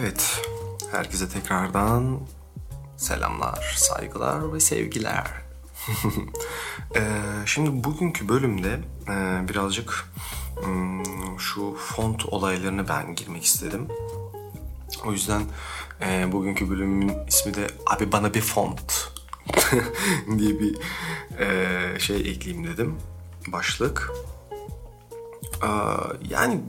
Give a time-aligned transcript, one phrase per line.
[0.00, 0.42] Evet,
[0.90, 2.20] herkese tekrardan
[2.96, 5.26] selamlar, saygılar ve sevgiler.
[6.96, 10.04] Ee, şimdi bugünkü bölümde e, birazcık
[10.64, 13.88] hmm, şu font olaylarına ben girmek istedim.
[15.06, 15.42] O yüzden
[16.00, 19.12] e, bugünkü bölümün ismi de abi bana bir font
[20.38, 20.78] diye bir
[21.38, 22.98] e, şey ekleyeyim dedim.
[23.52, 24.12] Başlık.
[26.30, 26.60] Yani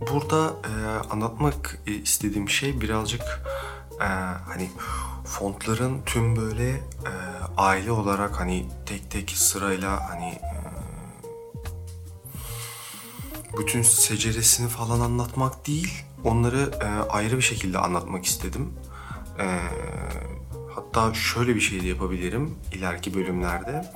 [0.00, 0.72] burada e,
[1.10, 3.42] anlatmak istediğim şey birazcık
[4.00, 4.04] e,
[4.48, 4.70] hani
[5.24, 7.12] fontların tüm böyle e,
[7.56, 10.54] aile olarak hani tek tek sırayla hani e,
[13.58, 18.72] bütün seceresini falan anlatmak değil onları e, ayrı bir şekilde anlatmak istedim.
[19.38, 19.58] E,
[20.74, 23.92] hatta şöyle bir şey de yapabilirim ileriki bölümlerde.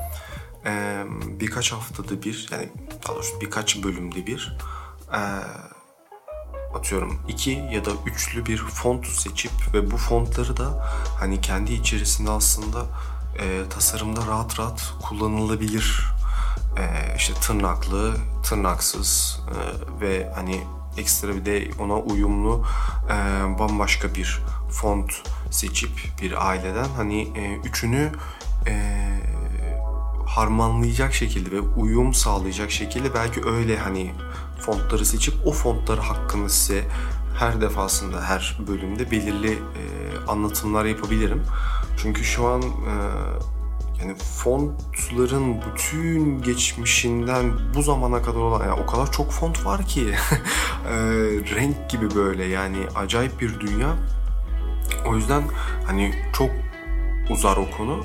[0.67, 1.05] E,
[1.41, 2.69] birkaç haftada bir yani
[3.07, 4.59] daha doğrusu birkaç bölümde bir
[5.13, 5.21] e,
[6.75, 12.31] atıyorum iki ya da üçlü bir font seçip ve bu fontları da hani kendi içerisinde
[12.31, 12.87] aslında
[13.39, 16.05] e, tasarımda rahat rahat kullanılabilir.
[16.79, 20.61] E, işte tırnaklı, tırnaksız e, ve hani
[20.99, 22.65] ekstra bir de ona uyumlu
[23.09, 23.15] e,
[23.59, 25.13] bambaşka bir font
[25.51, 25.91] seçip
[26.23, 28.13] bir aileden hani e, üçünü
[28.67, 29.03] e,
[30.27, 34.13] harmanlayacak şekilde ve uyum sağlayacak şekilde belki öyle hani
[34.63, 36.85] fontları seçip o fontları hakkında size
[37.39, 39.83] her defasında her bölümde belirli e,
[40.29, 41.43] anlatımlar yapabilirim.
[41.97, 42.95] Çünkü şu an e,
[44.01, 50.09] yani fontların bütün geçmişinden bu zamana kadar olan yani o kadar çok font var ki
[50.89, 50.95] e,
[51.55, 53.97] renk gibi böyle yani acayip bir dünya.
[55.07, 55.43] O yüzden
[55.87, 56.51] hani çok
[57.31, 58.05] uzar o konu.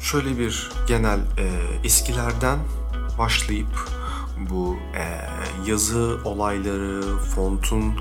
[0.00, 1.46] Şöyle bir genel e,
[1.84, 2.58] eskilerden
[3.18, 3.88] başlayıp
[4.50, 5.04] bu e,
[5.70, 8.00] yazı olayları, fontun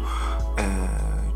[0.59, 0.65] e,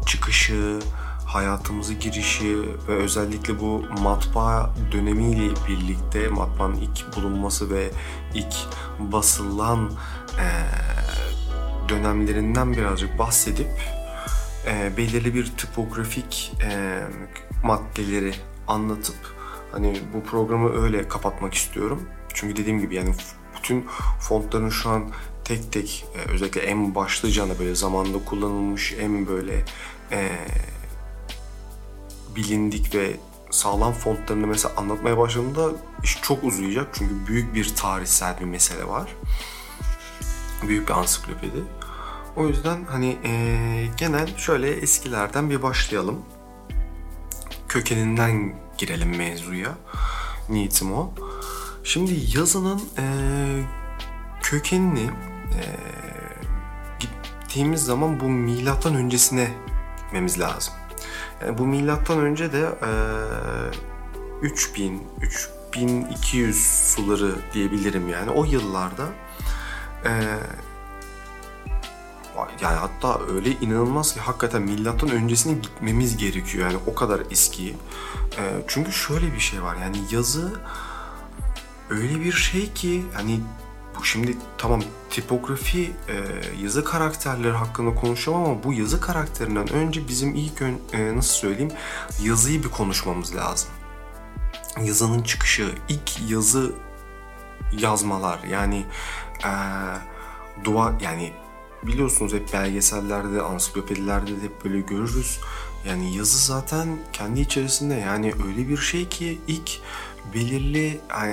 [0.06, 0.80] çıkışı,
[1.26, 7.90] hayatımızı girişi ve özellikle bu matbaa dönemiyle birlikte matbaanın ilk bulunması ve
[8.34, 8.56] ilk
[9.00, 9.92] basılan
[10.40, 10.48] e,
[11.90, 13.68] dönemlerinden birazcık bahsedip
[14.68, 17.02] e, belirli bir tipografik e,
[17.64, 18.34] maddeleri
[18.68, 19.16] anlatıp
[19.72, 22.02] hani bu programı öyle kapatmak istiyorum.
[22.34, 23.16] Çünkü dediğim gibi yani
[23.68, 23.88] bütün
[24.20, 25.10] fontların şu an
[25.44, 29.66] tek tek e, özellikle en başlıcana böyle zamanda kullanılmış en böyle
[30.12, 30.30] e,
[32.36, 33.16] bilindik ve
[33.50, 35.72] sağlam fontlarını mesela anlatmaya başladığımda
[36.04, 39.10] iş çok uzayacak çünkü büyük bir tarihsel bir mesele var.
[40.68, 41.64] Büyük bir ansiklopedi.
[42.36, 43.32] O yüzden hani e,
[43.98, 46.22] genel şöyle eskilerden bir başlayalım.
[47.68, 49.78] Kökeninden girelim mevzuya.
[50.50, 51.14] Niyetim o.
[51.88, 53.06] Şimdi yazının e,
[54.42, 55.10] kökenini
[55.54, 55.64] e,
[57.00, 59.52] gittiğimiz zaman bu milattan öncesine
[59.98, 60.74] gitmemiz lazım.
[61.42, 62.70] Yani bu milattan önce de
[64.42, 69.06] e, 3000 3200 suları diyebilirim yani o yıllarda
[70.06, 70.12] e,
[72.62, 77.70] yani hatta öyle inanılmaz ki hakikaten milattan öncesine gitmemiz gerekiyor yani o kadar eski.
[78.38, 80.54] E, çünkü şöyle bir şey var yani yazı
[81.90, 83.40] öyle bir şey ki hani
[84.00, 86.16] bu şimdi tamam tipografi e,
[86.62, 91.72] yazı karakterleri hakkında konuşacağım ama bu yazı karakterinden önce bizim ilk ön, e, nasıl söyleyeyim
[92.24, 93.70] yazıyı bir konuşmamız lazım.
[94.84, 96.76] Yazının çıkışı, ilk yazı
[97.80, 98.86] yazmalar yani
[99.46, 99.52] e,
[100.64, 101.34] dua yani
[101.84, 105.40] biliyorsunuz hep belgesellerde, ansiklopedilerde de hep böyle görürüz.
[105.88, 109.72] Yani yazı zaten kendi içerisinde yani öyle bir şey ki ilk
[110.34, 111.28] belirli e,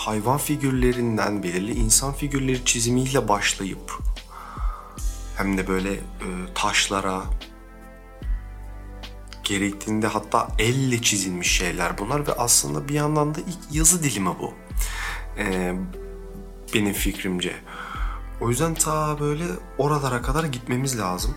[0.00, 3.98] hayvan figürlerinden belirli insan figürleri çizimiyle başlayıp
[5.36, 7.22] hem de böyle e, taşlara
[9.44, 14.54] gerektiğinde hatta elle çizilmiş şeyler bunlar ve aslında bir yandan da ilk yazı dilimi bu.
[15.38, 15.74] E,
[16.74, 17.54] benim fikrimce.
[18.40, 19.44] O yüzden ta böyle
[19.78, 21.34] oralara kadar gitmemiz lazım.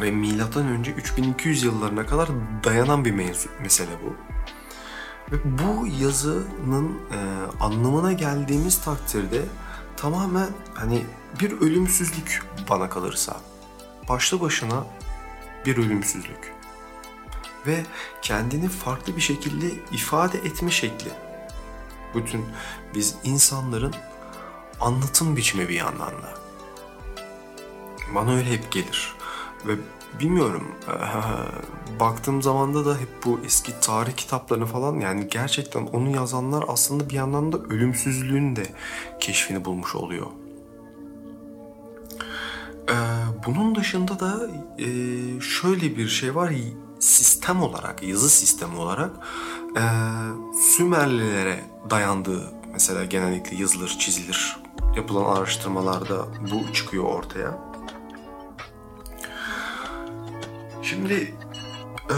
[0.00, 2.28] Ve milattan önce 3200 yıllarına kadar
[2.64, 4.29] dayanan bir mevzu, mesele bu.
[5.32, 7.18] Ve bu yazının e,
[7.60, 9.42] anlamına geldiğimiz takdirde
[9.96, 11.04] tamamen hani
[11.40, 13.40] bir ölümsüzlük bana kalırsa.
[14.08, 14.84] Başlı başına
[15.66, 16.54] bir ölümsüzlük.
[17.66, 17.84] Ve
[18.22, 21.10] kendini farklı bir şekilde ifade etme şekli.
[22.14, 22.44] Bütün
[22.94, 23.94] biz insanların
[24.80, 26.34] anlatım biçimi bir yandan da.
[28.14, 29.14] Bana öyle hep gelir.
[29.66, 29.76] Ve
[30.20, 30.68] bilmiyorum
[32.00, 37.14] baktığım zamanda da hep bu eski tarih kitaplarını falan yani gerçekten onu yazanlar aslında bir
[37.14, 38.66] yandan da ölümsüzlüğün de
[39.20, 40.26] keşfini bulmuş oluyor.
[43.46, 44.86] bunun dışında da e,
[45.40, 46.52] şöyle bir şey var
[47.00, 49.10] sistem olarak yazı sistemi olarak
[49.76, 49.82] e,
[50.76, 54.56] Sümerlilere dayandığı mesela genellikle yazılır çizilir
[54.96, 57.69] yapılan araştırmalarda bu çıkıyor ortaya.
[60.82, 61.34] Şimdi
[62.10, 62.16] e,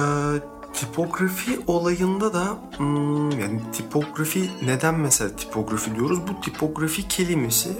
[0.73, 6.19] tipografi olayında da hmm, yani tipografi neden mesela tipografi diyoruz?
[6.29, 7.71] Bu tipografi kelimesi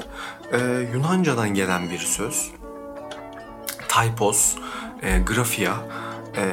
[0.53, 0.59] e,
[0.95, 2.51] Yunanca'dan gelen bir söz.
[3.89, 4.55] Typos,
[5.03, 5.75] e, grafia.
[6.37, 6.45] E,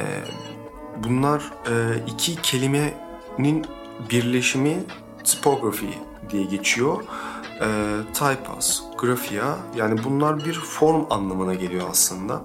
[1.04, 1.72] bunlar e,
[2.06, 3.66] iki kelimenin
[4.10, 4.84] birleşimi
[5.24, 5.98] typography
[6.30, 7.04] diye geçiyor.
[7.60, 7.66] E,
[8.14, 12.42] typos, grafia yani bunlar bir form anlamına geliyor aslında.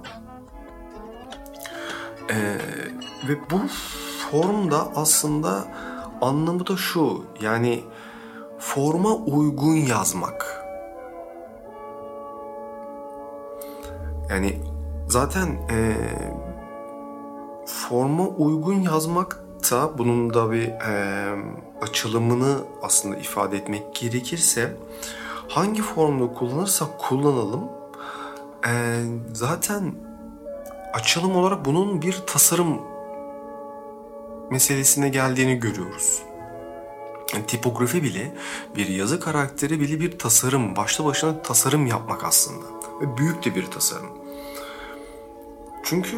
[2.30, 2.58] Ee,
[3.28, 3.60] ve bu
[4.32, 5.66] formda aslında
[6.22, 7.84] anlamı da şu yani
[8.60, 10.66] forma uygun yazmak.
[14.30, 14.60] Yani
[15.08, 15.96] zaten e,
[17.66, 21.36] forma uygun yazmak da bunun da bir e,
[21.82, 24.76] açılımını aslında ifade etmek gerekirse
[25.48, 27.64] hangi formda kullanırsak kullanalım
[28.68, 30.05] e, zaten
[30.96, 32.82] açılım olarak bunun bir tasarım
[34.50, 36.22] meselesine geldiğini görüyoruz.
[37.34, 38.34] Yani tipografi bile
[38.76, 42.66] bir yazı karakteri bile bir tasarım, başlı başına tasarım yapmak aslında.
[43.02, 44.10] Ve büyük de bir tasarım.
[45.84, 46.18] Çünkü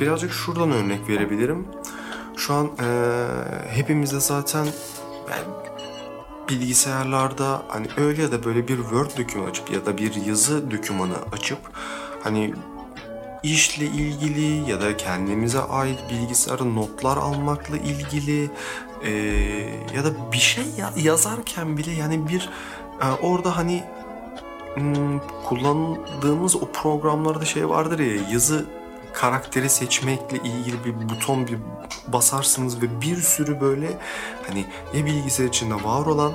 [0.00, 1.66] birazcık şuradan örnek verebilirim.
[2.36, 3.06] Şu an e,
[3.68, 4.66] hepimizde zaten
[5.30, 5.44] yani
[6.48, 11.16] bilgisayarlarda hani öyle ya da böyle bir Word dokümanı açıp ya da bir yazı dokümanı
[11.32, 11.58] açıp
[12.22, 12.54] hani
[13.42, 18.50] işle ilgili ya da kendimize ait bilgisayara notlar almakla ilgili
[19.04, 19.10] e,
[19.96, 22.50] ya da bir şey ya, yazarken bile yani bir
[23.02, 23.84] e, orada hani
[24.74, 28.66] hmm, kullandığımız o programlarda şey vardır ya yazı
[29.12, 31.58] karakteri seçmekle ilgili bir buton bir
[32.08, 33.98] basarsınız ve bir sürü böyle
[34.48, 34.64] hani
[34.94, 36.32] ya bilgisayar içinde var olan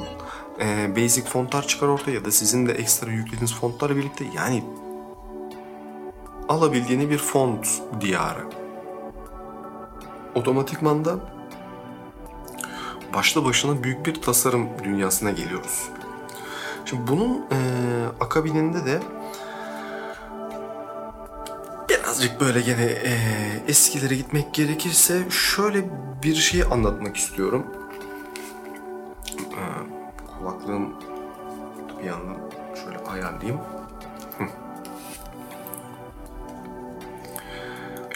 [0.60, 4.64] e, basic fontlar çıkar ortaya ya da sizin de ekstra yüklediğiniz fontlarla birlikte yani
[6.50, 7.68] alabildiğini bir font
[8.02, 8.44] diyarı.
[10.36, 11.16] Otomatikman da
[13.14, 15.90] başlı başına büyük bir tasarım dünyasına geliyoruz.
[16.86, 17.58] Şimdi bunun e,
[18.20, 19.00] akabininde de
[21.90, 23.18] birazcık böyle gene e,
[23.68, 25.86] eskilere gitmek gerekirse şöyle
[26.24, 27.66] bir şey anlatmak istiyorum.
[29.38, 29.62] E,
[30.40, 30.94] kulaklığım
[32.00, 32.38] bir yandan
[32.76, 33.60] şöyle ayarlayayım.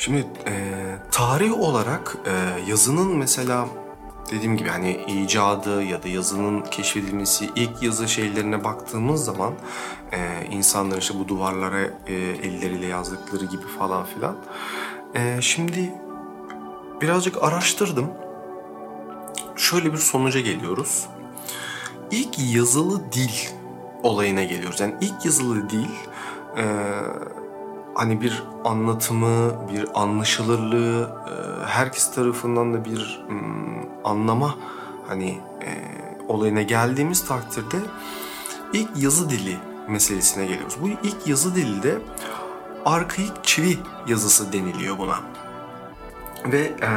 [0.01, 0.53] Şimdi e,
[1.11, 3.67] tarih olarak e, yazının mesela
[4.31, 9.53] dediğim gibi hani icadı ya da yazının keşfedilmesi ilk yazı şeylerine baktığımız zaman
[10.11, 14.35] e, insanların işte bu duvarlara e, elleriyle yazdıkları gibi falan filan.
[15.15, 15.93] E, şimdi
[17.01, 18.11] birazcık araştırdım.
[19.55, 21.07] Şöyle bir sonuca geliyoruz.
[22.11, 23.49] İlk yazılı dil
[24.03, 24.79] olayına geliyoruz.
[24.79, 25.89] Yani ilk yazılı dil
[26.57, 26.65] e,
[27.93, 34.55] hani bir anlatımı, bir anlaşılırlığı, e, herkes tarafından da bir hmm, anlama
[35.07, 35.29] hani
[35.65, 35.69] e,
[36.27, 37.77] olayına geldiğimiz takdirde
[38.73, 39.57] ilk yazı dili
[39.87, 40.77] meselesine geliyoruz.
[40.81, 41.97] Bu ilk yazı dili de
[42.85, 43.77] arkaik çivi
[44.07, 45.19] yazısı deniliyor buna.
[46.45, 46.91] Ve ee,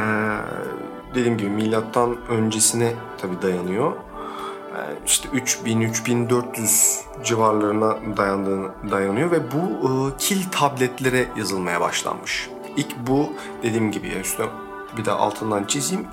[1.15, 3.91] dediğim gibi milattan öncesine tabi dayanıyor.
[4.75, 12.49] E, işte 3000-3400 civarlarına dayandığını, dayanıyor ve bu e, kil tabletlere yazılmaya başlanmış.
[12.77, 14.47] İlk bu dediğim gibi ya üstüne
[14.97, 16.07] bir de altından çizeyim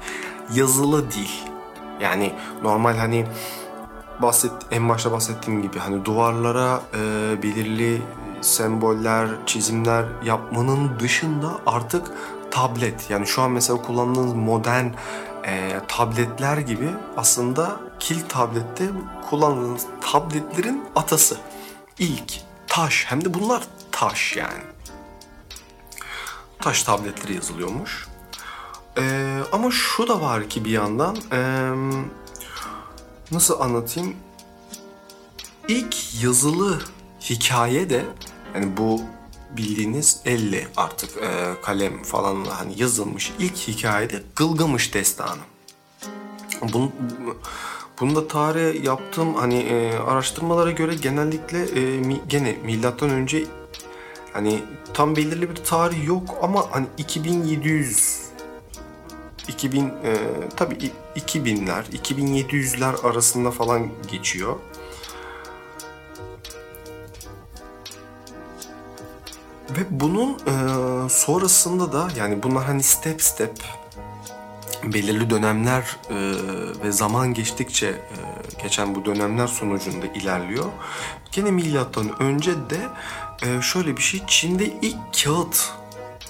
[0.54, 1.31] yazılı dil.
[2.00, 3.26] Yani normal hani
[4.23, 8.02] bahset en başta bahsettiğim gibi hani duvarlara e, belirli
[8.40, 12.11] semboller, çizimler yapmanın dışında artık
[12.50, 14.87] tablet yani şu an mesela kullandığınız modern
[15.47, 18.90] e, tabletler gibi aslında kil tablette
[19.30, 21.37] kullandığınız tabletlerin atası.
[21.99, 24.62] İlk taş hem de bunlar taş yani.
[26.61, 28.09] Taş tabletleri yazılıyormuş.
[28.99, 31.73] Ee, ama şu da var ki bir yandan ee,
[33.30, 34.16] nasıl anlatayım?
[35.68, 36.80] İlk yazılı
[37.21, 38.04] hikaye de
[38.54, 39.00] yani bu
[39.56, 45.40] bildiğiniz elle artık e, kalem falan hani yazılmış ilk hikayede Gılgamış destanı.
[46.73, 46.92] Bunu,
[48.00, 53.44] bunu da tarih yaptığım hani e, araştırmalara göre genellikle e, mi, gene milattan önce
[54.32, 54.62] hani
[54.94, 58.22] tam belirli bir tarih yok ama hani 2700
[59.49, 59.92] 2000 e,
[60.56, 64.56] tabii 2000'ler 2700'ler arasında falan geçiyor.
[69.70, 70.54] Ve bunun e,
[71.08, 73.52] sonrasında da yani bunlar hani step step
[74.85, 76.15] belirli dönemler e,
[76.85, 78.17] ve zaman geçtikçe e,
[78.62, 80.65] geçen bu dönemler sonucunda ilerliyor.
[81.33, 82.89] Gene milattan önce de
[83.43, 85.73] e, şöyle bir şey Çin'de ilk kağıt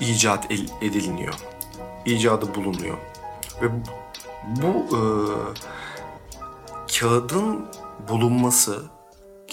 [0.01, 0.51] icat
[0.83, 1.35] ediliniyor.
[2.07, 2.97] İcadı bulunuyor.
[3.63, 3.67] Ve
[4.47, 5.01] bu e,
[6.99, 7.67] kağıdın
[8.09, 8.83] bulunması,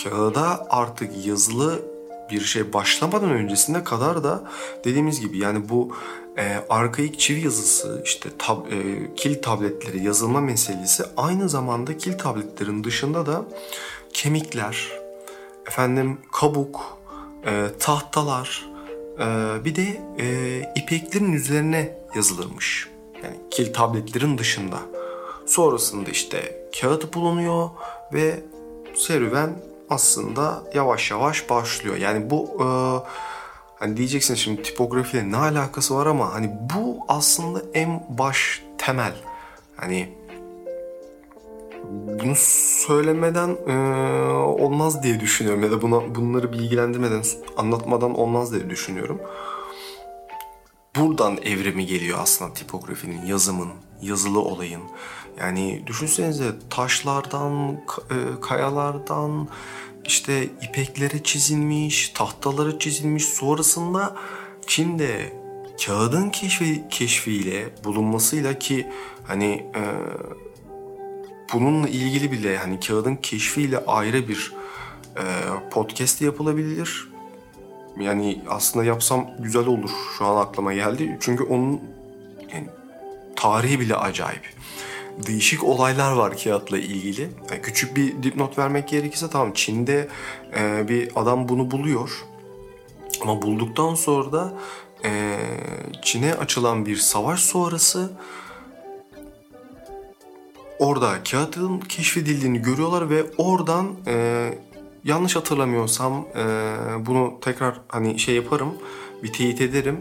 [0.03, 1.98] kağıda artık yazılı
[2.31, 4.43] bir şey başlamadan öncesine kadar da
[4.85, 5.95] dediğimiz gibi yani bu
[6.37, 12.83] e, arkaik çivi yazısı işte tab, e, kil tabletleri yazılma meselesi aynı zamanda kil tabletlerin
[12.83, 13.45] dışında da
[14.13, 14.87] kemikler,
[15.67, 16.97] efendim kabuk,
[17.45, 18.69] e, tahtalar,
[19.19, 19.25] e,
[19.65, 22.89] bir de e, ipeklerin üzerine yazılırmış.
[23.23, 24.79] Yani kil tabletlerin dışında.
[25.45, 27.69] Sonrasında işte kağıt bulunuyor
[28.13, 28.43] ve
[28.95, 31.95] serüven aslında yavaş yavaş başlıyor.
[31.97, 32.65] Yani bu e,
[33.79, 39.13] hani diyeceksin şimdi tipografiyle ne alakası var ama hani bu aslında en baş temel.
[39.75, 40.19] Hani
[41.89, 42.33] bunu
[42.87, 43.73] söylemeden e,
[44.33, 47.23] olmaz diye düşünüyorum ya da buna bunları bilgilendirmeden
[47.57, 49.21] anlatmadan olmaz diye düşünüyorum.
[50.95, 53.69] Buradan evrimi geliyor aslında tipografinin, yazımın,
[54.01, 54.81] yazılı olayın.
[55.39, 59.47] Yani düşünsenize taşlardan, e, kayalardan,
[60.05, 63.25] işte ipeklere çizilmiş, tahtalara çizilmiş.
[63.25, 64.15] Sonrasında
[64.67, 65.33] Çin'de
[65.85, 68.87] kağıdın keşfi, keşfiyle, bulunmasıyla ki
[69.23, 69.83] hani e,
[71.53, 74.53] bununla ilgili bile hani kağıdın keşfiyle ayrı bir
[75.17, 75.23] e,
[75.71, 77.09] podcast yapılabilir.
[77.99, 79.91] Yani aslında yapsam güzel olur.
[80.17, 81.17] Şu an aklıma geldi.
[81.21, 81.81] Çünkü onun
[82.53, 82.67] yani,
[83.35, 84.58] tarihi bile acayip
[85.27, 87.29] değişik olaylar var kağıtla ilgili.
[87.51, 90.09] Yani küçük bir dipnot vermek gerekirse tamam Çin'de
[90.59, 92.25] e, bir adam bunu buluyor.
[93.21, 94.53] Ama bulduktan sonra da
[95.05, 95.37] e,
[96.01, 98.11] Çin'e açılan bir savaş sonrası
[100.79, 104.53] orada kağıtın keşfedildiğini görüyorlar ve oradan e,
[105.03, 106.45] yanlış hatırlamıyorsam e,
[107.05, 108.73] bunu tekrar hani şey yaparım
[109.23, 109.99] bir teyit ederim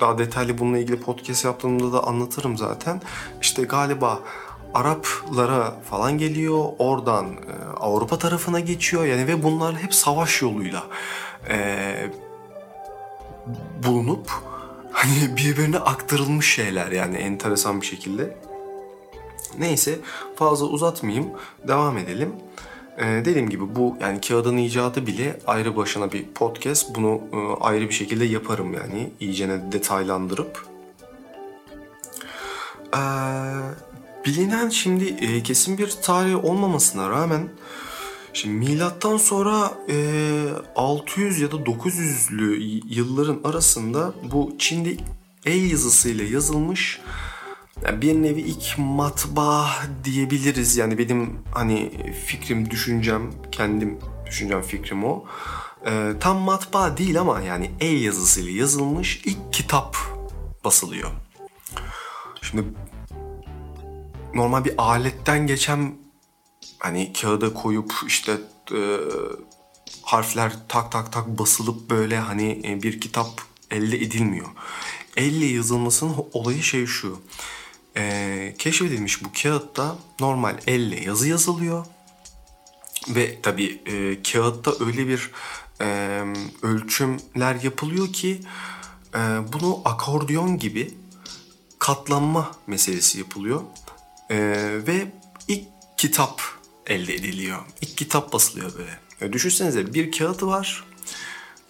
[0.00, 3.00] daha detaylı bununla ilgili podcast yaptığımda da anlatırım zaten.
[3.40, 4.20] İşte galiba
[4.74, 6.64] Araplara falan geliyor.
[6.78, 9.04] Oradan e, Avrupa tarafına geçiyor.
[9.04, 10.82] Yani ve bunlar hep savaş yoluyla
[11.48, 12.10] e,
[13.84, 14.30] bulunup
[14.92, 18.36] hani birbirine aktarılmış şeyler yani enteresan bir şekilde.
[19.58, 19.98] Neyse
[20.36, 21.30] fazla uzatmayayım.
[21.68, 22.32] Devam edelim.
[22.98, 26.94] Ee, dediğim gibi bu yani kağıdın icadı bile ayrı başına bir podcast.
[26.94, 30.66] Bunu e, ayrı bir şekilde yaparım yani iyicene detaylandırıp.
[32.94, 33.00] Ee,
[34.26, 37.48] bilinen şimdi e, kesin bir tarih olmamasına rağmen
[38.36, 39.96] Şimdi milattan sonra e,
[40.76, 44.96] 600 ya da 900'lü yılların arasında bu Çin'de
[45.46, 47.00] el yazısıyla yazılmış
[47.82, 49.70] bir nevi ilk matbaa
[50.04, 50.76] diyebiliriz.
[50.76, 51.92] Yani benim hani
[52.26, 55.24] fikrim, düşüncem, kendim düşüncem, fikrim o.
[55.86, 59.96] Ee, tam matbaa değil ama yani el yazısıyla yazılmış ilk kitap
[60.64, 61.10] basılıyor.
[62.42, 62.64] Şimdi
[64.34, 65.94] normal bir aletten geçen
[66.78, 68.32] hani kağıda koyup işte
[68.72, 68.98] e,
[70.02, 73.40] harfler tak tak tak basılıp böyle hani e, bir kitap
[73.70, 74.46] elde edilmiyor.
[75.16, 77.20] Elle yazılmasının olayı şey şu
[77.96, 81.86] e, keşfedilmiş bu kağıtta normal elle yazı yazılıyor.
[83.08, 85.30] Ve tabii e, kağıtta öyle bir
[85.80, 85.86] e,
[86.62, 88.40] ölçümler yapılıyor ki
[89.14, 89.18] e,
[89.52, 90.94] bunu akordiyon gibi
[91.78, 93.62] katlanma meselesi yapılıyor.
[94.30, 94.36] E,
[94.86, 95.12] ve
[95.48, 95.64] ilk
[95.96, 96.42] kitap
[96.86, 97.58] elde ediliyor.
[97.80, 98.98] İlk kitap basılıyor böyle.
[99.20, 100.84] E, düşünsenize bir kağıtı var.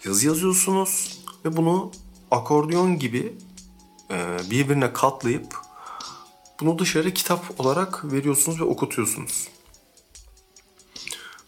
[0.05, 1.91] Yazı yazıyorsunuz ve bunu
[2.31, 3.33] akordiyon gibi
[4.11, 5.66] e, birbirine katlayıp
[6.59, 9.47] bunu dışarı kitap olarak veriyorsunuz ve okutuyorsunuz.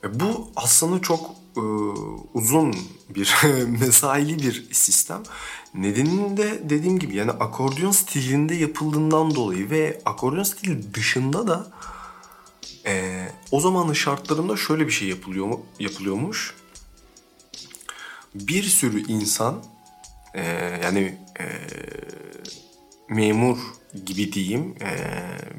[0.03, 1.61] Ve bu aslında çok e,
[2.33, 2.75] uzun
[3.09, 3.35] bir
[3.79, 5.23] mesaili bir sistem.
[5.73, 11.71] Nedenini de dediğim gibi yani akordeon stilinde yapıldığından dolayı ve akordeon stili dışında da
[12.85, 16.55] e, o zamanın şartlarında şöyle bir şey yapılıyor mu, yapılıyormuş.
[18.35, 19.63] Bir sürü insan
[20.33, 20.41] e,
[20.83, 21.45] yani e,
[23.09, 23.57] memur
[24.05, 24.75] gibi diyeyim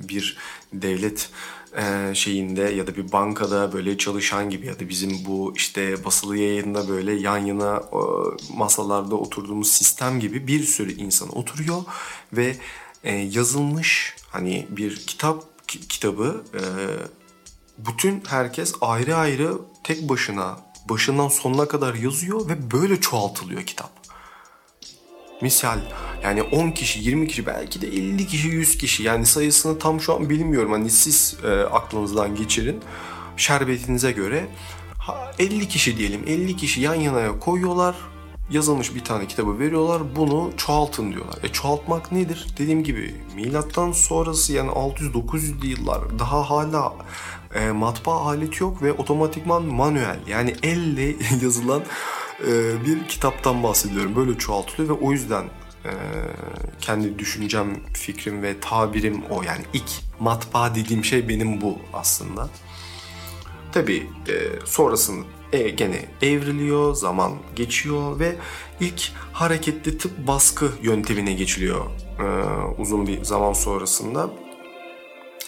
[0.08, 0.36] bir
[0.72, 1.30] devlet
[2.12, 6.88] şeyinde ya da bir bankada böyle çalışan gibi ya da bizim bu işte basılı yayında
[6.88, 7.82] böyle yan yana
[8.56, 11.82] masalarda oturduğumuz sistem gibi bir sürü insan oturuyor
[12.32, 12.56] ve
[13.30, 16.44] yazılmış hani bir kitap kitabı
[17.78, 20.56] bütün herkes ayrı ayrı tek başına
[20.88, 23.99] başından sonuna kadar yazıyor ve böyle çoğaltılıyor kitap.
[25.40, 25.78] Misal
[26.22, 29.02] yani 10 kişi, 20 kişi, belki de 50 kişi, 100 kişi.
[29.02, 30.72] Yani sayısını tam şu an bilmiyorum.
[30.72, 32.80] Hani siz e, aklınızdan geçirin.
[33.36, 34.46] Şerbetinize göre
[35.38, 36.22] 50 kişi diyelim.
[36.26, 37.94] 50 kişi yan yanaya koyuyorlar.
[38.50, 40.02] Yazılmış bir tane kitabı veriyorlar.
[40.16, 41.38] Bunu çoğaltın diyorlar.
[41.42, 42.46] E çoğaltmak nedir?
[42.58, 46.92] Dediğim gibi milattan sonrası yani 600-900'lü yıllar daha hala
[47.54, 51.82] e, matbaa aleti yok ve otomatikman manuel yani elle yazılan
[52.46, 54.16] e, bir kitaptan bahsediyorum.
[54.16, 55.44] Böyle çoğaltılıyor ve o yüzden
[55.84, 55.90] e,
[56.80, 59.42] kendi düşüncem, fikrim ve tabirim o.
[59.42, 62.48] Yani ilk matbaa dediğim şey benim bu aslında.
[63.72, 63.96] Tabi
[64.28, 68.36] e, sonrasında e, gene evriliyor, zaman geçiyor ve
[68.80, 71.86] ilk hareketli tıp baskı yöntemine geçiliyor
[72.18, 72.24] e,
[72.78, 74.30] uzun bir zaman sonrasında.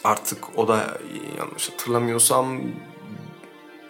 [0.05, 0.99] Artık o da
[1.39, 2.61] yanlış hatırlamıyorsam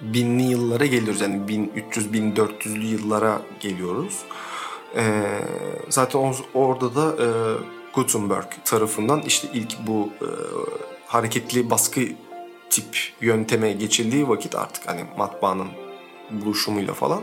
[0.02, 1.20] binli yıllara geliyoruz.
[1.20, 4.18] Yani 1300-1400'lü yıllara geliyoruz.
[4.96, 5.22] E,
[5.88, 7.26] zaten orada da e,
[7.94, 10.28] Gutenberg tarafından işte ilk bu e,
[11.06, 12.00] hareketli baskı
[12.70, 15.68] tip yönteme geçildiği vakit artık hani matbaanın
[16.30, 17.22] buluşumuyla falan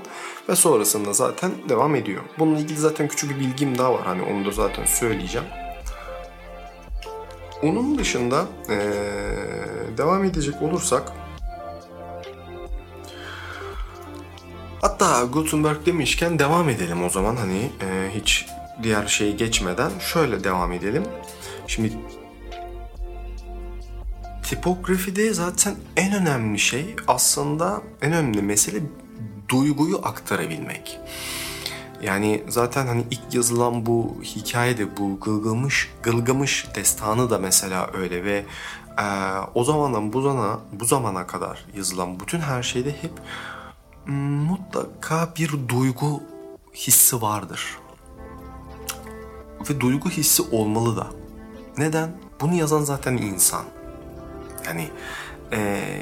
[0.49, 2.21] ve sonrasında zaten devam ediyor.
[2.39, 4.01] Bununla ilgili zaten küçük bir bilgim daha var.
[4.05, 5.47] Hani onu da zaten söyleyeceğim.
[7.63, 8.77] Onun dışında ee,
[9.97, 11.11] devam edecek olursak
[14.81, 18.45] Hatta Gutenberg demişken devam edelim o zaman hani e, hiç
[18.83, 21.03] diğer şeyi geçmeden şöyle devam edelim.
[21.67, 21.93] Şimdi
[24.43, 28.79] tipografide zaten en önemli şey aslında en önemli mesele
[29.49, 30.99] duyguyu aktarabilmek.
[32.01, 38.45] Yani zaten hani ilk yazılan bu hikayede bu Gılgamış, Gılgamış destanı da mesela öyle ve
[38.97, 39.05] e,
[39.53, 43.11] o zamandan bu zamana, bu zamana kadar yazılan bütün her şeyde hep
[44.11, 46.23] mutlaka bir duygu
[46.73, 47.77] hissi vardır.
[49.69, 51.07] Ve duygu hissi olmalı da.
[51.77, 52.11] Neden?
[52.41, 53.65] Bunu yazan zaten insan.
[54.65, 54.89] Yani
[55.51, 56.01] ee,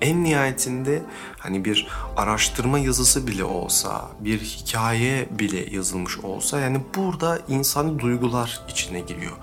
[0.00, 1.02] en nihayetinde
[1.38, 8.60] hani bir araştırma yazısı bile olsa, bir hikaye bile yazılmış olsa yani burada insani duygular
[8.68, 9.36] içine giriyor.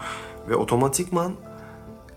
[0.50, 1.34] Ve otomatikman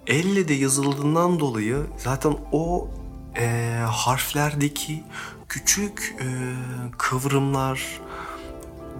[0.06, 2.88] elle de yazıldığından dolayı zaten o
[3.36, 5.02] e, harflerdeki
[5.54, 6.26] küçük e,
[6.98, 8.00] kıvrımlar,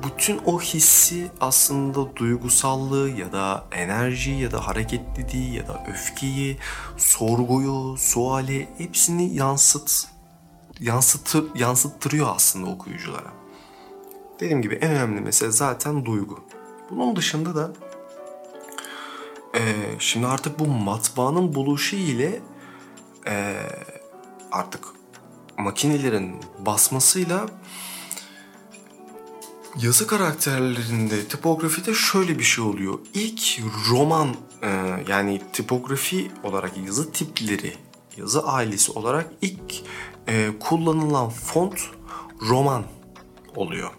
[0.07, 6.59] bütün o hissi aslında duygusallığı ya da enerji ya da hareketliliği ya da öfkeyi,
[6.97, 10.07] sorguyu, suali hepsini yansıt
[10.81, 13.33] yansıtır, yansıttırıyor aslında okuyuculara.
[14.41, 16.45] Dediğim gibi en önemli mesele zaten duygu.
[16.91, 17.73] Bunun dışında da
[19.55, 19.61] e,
[19.99, 22.41] şimdi artık bu matbaanın buluşu ile
[23.27, 23.57] e,
[24.53, 24.85] artık
[25.59, 27.47] makinelerin basmasıyla
[29.81, 32.99] yazı karakterlerinde tipografide şöyle bir şey oluyor.
[33.15, 34.29] İlk roman
[34.63, 34.69] e,
[35.09, 37.75] yani tipografi olarak yazı tipleri,
[38.17, 39.83] yazı ailesi olarak ilk
[40.29, 41.81] e, kullanılan font
[42.49, 42.85] roman
[43.57, 43.91] oluyor.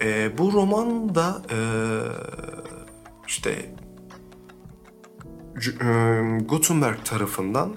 [0.00, 1.42] E, bu roman da
[3.26, 3.74] işte
[6.48, 7.76] Gutenberg tarafından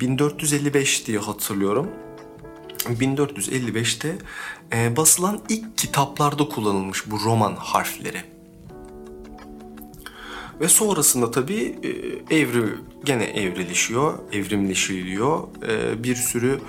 [0.00, 1.90] 1455 diye hatırlıyorum.
[2.78, 4.16] 1455'te
[4.72, 8.22] e, basılan ilk kitaplarda kullanılmış bu roman harfleri.
[10.60, 11.88] Ve sonrasında tabii e,
[12.36, 12.64] evri
[13.04, 15.48] gene evrilişiyor, evrimleşiliyor.
[15.68, 16.60] E, bir sürü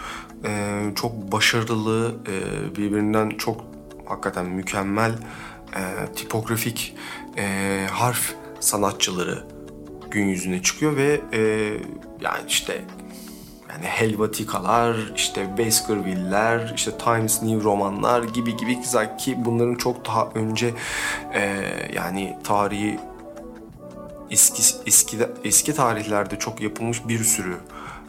[0.45, 3.65] e, çok başarılı, e, birbirinden çok
[4.05, 5.11] hakikaten mükemmel
[5.75, 6.95] e, tipografik
[7.37, 9.47] e, harf sanatçıları
[10.11, 11.39] gün yüzüne çıkıyor ve e,
[12.21, 12.85] yani işte
[13.79, 18.81] yani Helvatikalar, işte Baskerville'ler, işte Times New romanlar gibi gibi
[19.17, 20.73] ki bunların çok daha önce
[21.33, 21.65] e,
[21.95, 22.99] yani tarihi
[24.31, 27.57] eski eski eski tarihlerde çok yapılmış bir sürü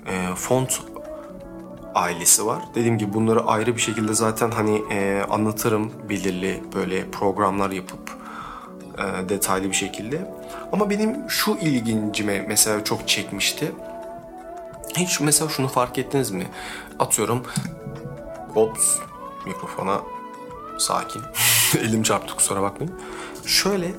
[0.06, 0.80] e, font
[1.94, 2.62] ailesi var.
[2.74, 8.18] Dediğim gibi bunları ayrı bir şekilde zaten hani e, anlatırım belirli böyle programlar yapıp
[8.98, 10.30] e, detaylı bir şekilde.
[10.72, 13.72] Ama benim şu ilgincime mesela çok çekmişti.
[14.96, 16.46] Hiç mesela şunu fark ettiniz mi?
[16.98, 17.46] Atıyorum.
[18.55, 18.96] Ops.
[19.46, 20.00] Mikrofona
[20.79, 21.22] sakin.
[21.79, 23.00] Elim çarptı kusura bakmayın.
[23.46, 23.92] Şöyle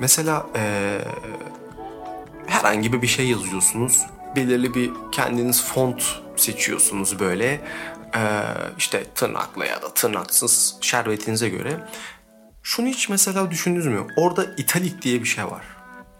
[0.00, 1.00] mesela ee,
[2.46, 4.02] herhangi bir şey yazıyorsunuz.
[4.36, 6.02] Belirli bir kendiniz font
[6.36, 7.60] seçiyorsunuz böyle.
[8.16, 8.42] Ee,
[8.78, 11.88] işte tırnakla ya da tırnaksız şerbetinize göre.
[12.62, 14.06] Şunu hiç mesela düşündünüz mü?
[14.16, 15.62] Orada italik diye bir şey var.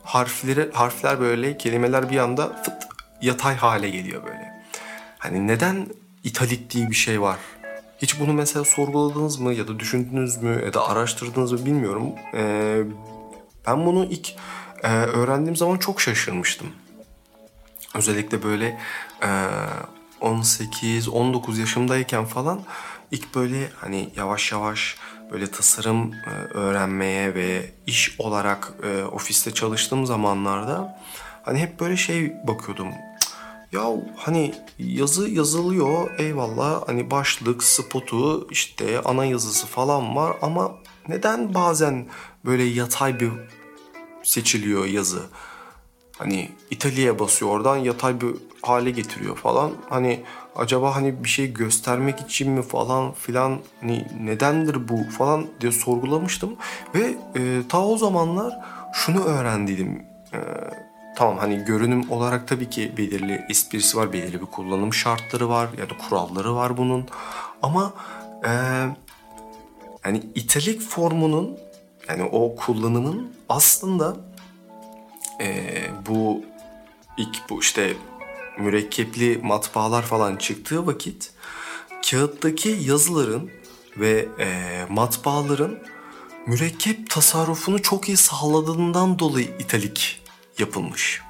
[0.02, 2.93] Harfleri, harfler böyle, kelimeler bir anda fıt
[3.24, 4.64] yatay hale geliyor böyle.
[5.18, 5.86] Hani neden
[6.24, 7.38] italik diye bir şey var?
[7.98, 12.12] Hiç bunu mesela sorguladınız mı ya da düşündünüz mü ya da araştırdınız mı bilmiyorum.
[12.34, 12.82] Ee,
[13.66, 14.34] ben bunu ilk
[14.82, 16.66] e, öğrendiğim zaman çok şaşırmıştım.
[17.94, 18.80] Özellikle böyle
[19.22, 19.28] e,
[20.20, 22.60] 18-19 yaşımdayken falan
[23.10, 24.96] ilk böyle hani yavaş yavaş
[25.32, 31.00] böyle tasarım e, öğrenmeye ve iş olarak e, ofiste çalıştığım zamanlarda
[31.42, 32.88] hani hep böyle şey bakıyordum.
[33.74, 40.74] Ya hani yazı yazılıyor eyvallah hani başlık, spotu işte ana yazısı falan var ama
[41.08, 42.06] neden bazen
[42.44, 43.30] böyle yatay bir
[44.22, 45.22] seçiliyor yazı?
[46.18, 48.30] Hani İtalya'ya basıyor oradan yatay bir
[48.62, 49.72] hale getiriyor falan.
[49.88, 50.24] Hani
[50.56, 56.56] acaba hani bir şey göstermek için mi falan filan hani nedendir bu falan diye sorgulamıştım.
[56.94, 58.54] Ve e, ta o zamanlar
[58.92, 60.06] şunu öğrendiydim.
[60.32, 60.38] E,
[61.16, 65.90] tamam hani görünüm olarak tabii ki belirli esprisi var, belirli bir kullanım şartları var ya
[65.90, 67.08] da kuralları var bunun.
[67.62, 67.92] Ama
[68.44, 68.50] e,
[70.04, 71.58] yani italik formunun
[72.08, 74.16] yani o kullanımın aslında
[75.40, 75.66] e,
[76.06, 76.44] bu
[77.16, 77.92] ilk bu işte
[78.58, 81.32] mürekkepli matbaalar falan çıktığı vakit
[82.10, 83.50] kağıttaki yazıların
[83.96, 84.46] ve e,
[84.88, 85.78] matbaaların
[86.46, 90.23] mürekkep tasarrufunu çok iyi sağladığından dolayı italik
[90.58, 91.22] yapılmış.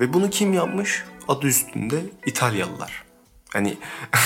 [0.00, 1.04] Ve bunu kim yapmış?
[1.28, 3.04] Adı üstünde İtalyalılar.
[3.52, 3.76] Hani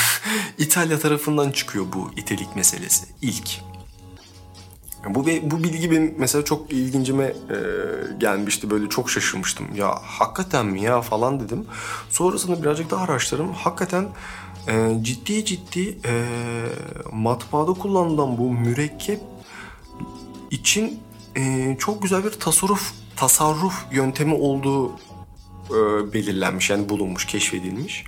[0.58, 3.60] İtalya tarafından çıkıyor bu italik meselesi ilk.
[5.08, 7.56] Bu bu bilgi benim mesela çok ilgincime e,
[8.18, 8.70] gelmişti.
[8.70, 9.66] Böyle çok şaşırmıştım.
[9.74, 11.66] Ya hakikaten mi ya falan dedim.
[12.10, 13.52] Sonrasında birazcık daha araştırdım.
[13.52, 14.08] Hakikaten
[14.68, 16.24] e, ciddi ciddi e,
[17.12, 19.20] matbaada kullanılan bu mürekkep
[20.50, 21.01] için
[21.36, 24.92] e, çok güzel bir tasarruf tasarruf yöntemi olduğu
[25.70, 26.70] e, belirlenmiş.
[26.70, 28.04] Yani bulunmuş, keşfedilmiş.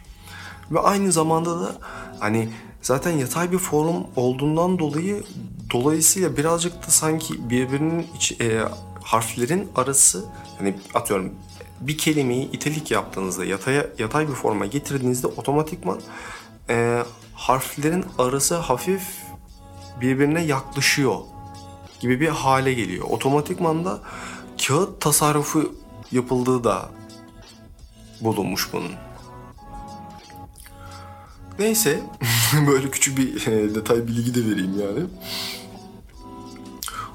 [0.70, 1.76] Ve aynı zamanda da
[2.20, 2.48] hani
[2.82, 5.22] zaten yatay bir form olduğundan dolayı
[5.72, 8.62] dolayısıyla birazcık da sanki birbirinin iç, e,
[9.02, 10.24] harflerin arası
[10.58, 11.32] hani atıyorum
[11.80, 16.00] bir kelimeyi italik yaptığınızda yataya, yatay bir forma getirdiğinizde otomatikman
[16.68, 17.02] e,
[17.34, 19.02] harflerin arası hafif
[20.00, 21.16] birbirine yaklaşıyor
[22.04, 23.04] gibi bir hale geliyor.
[23.10, 24.00] Otomatikman da
[24.66, 25.74] kağıt tasarrufu
[26.12, 26.90] yapıldığı da
[28.20, 28.92] bulunmuş bunun.
[31.58, 32.00] Neyse
[32.66, 35.06] böyle küçük bir e, detay bilgi de vereyim yani.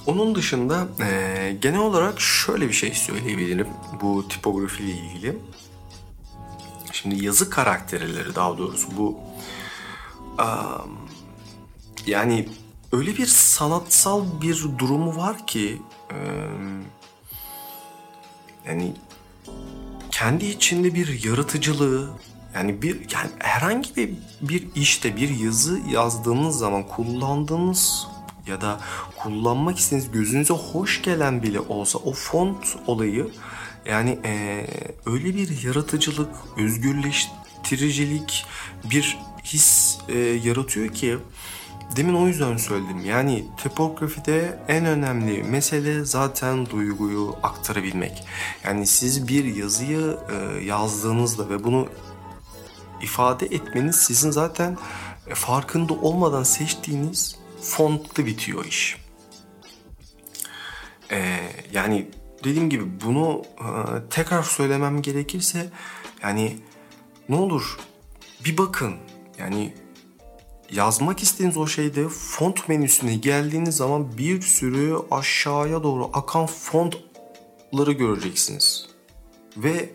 [0.05, 3.67] Onun dışında e, genel olarak şöyle bir şey söyleyebilirim
[4.01, 5.37] bu tipografi ile ilgili.
[6.91, 9.19] Şimdi yazı karakterleri daha doğrusu bu
[10.39, 10.97] um,
[12.05, 12.49] yani
[12.91, 16.83] öyle bir sanatsal bir durumu var ki um,
[18.65, 18.93] yani
[20.11, 22.09] kendi içinde bir yaratıcılığı
[22.55, 28.07] yani bir yani herhangi bir bir işte bir yazı yazdığınız zaman kullandığınız
[28.47, 28.79] ya da
[29.17, 33.31] kullanmak istediğiniz gözünüze hoş gelen bile olsa o font olayı
[33.85, 34.67] yani e,
[35.05, 38.45] öyle bir yaratıcılık, özgürleştiricilik
[38.91, 41.17] bir his e, yaratıyor ki
[41.95, 43.05] demin o yüzden söyledim.
[43.05, 48.23] Yani tipografide en önemli mesele zaten duyguyu aktarabilmek.
[48.63, 51.87] Yani siz bir yazıyı e, yazdığınızda ve bunu
[53.01, 54.77] ifade etmeniz sizin zaten
[55.33, 58.97] farkında olmadan seçtiğiniz fontla bitiyor iş.
[61.11, 61.39] Ee,
[61.73, 62.07] yani
[62.43, 63.69] dediğim gibi bunu e,
[64.09, 65.69] tekrar söylemem gerekirse
[66.23, 66.57] yani
[67.29, 67.79] ne olur
[68.45, 68.95] bir bakın
[69.37, 69.73] yani
[70.71, 78.87] yazmak istediğiniz o şeyde font menüsüne geldiğiniz zaman bir sürü aşağıya doğru akan fontları göreceksiniz.
[79.57, 79.89] Ve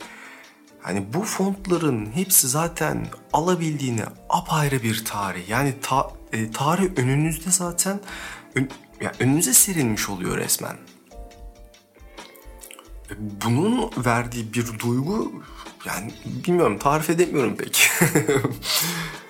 [0.81, 5.49] hani bu fontların hepsi zaten alabildiğini apayrı bir tarih.
[5.49, 8.01] Yani ta, e, tarih önünüzde zaten
[8.55, 8.69] ön,
[9.01, 10.77] yani önünüze serilmiş oluyor resmen.
[13.11, 15.33] E, bunun verdiği bir duygu
[15.87, 17.91] yani bilmiyorum tarif edemiyorum pek.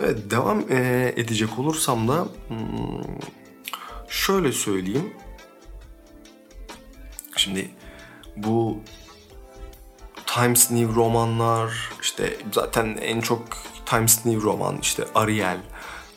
[0.00, 2.58] evet devam e, edecek olursam da hmm,
[4.08, 5.12] şöyle söyleyeyim.
[7.36, 7.70] Şimdi
[8.36, 8.78] bu
[10.26, 13.42] Times New romanlar işte zaten en çok
[13.86, 15.58] Times New roman işte Ariel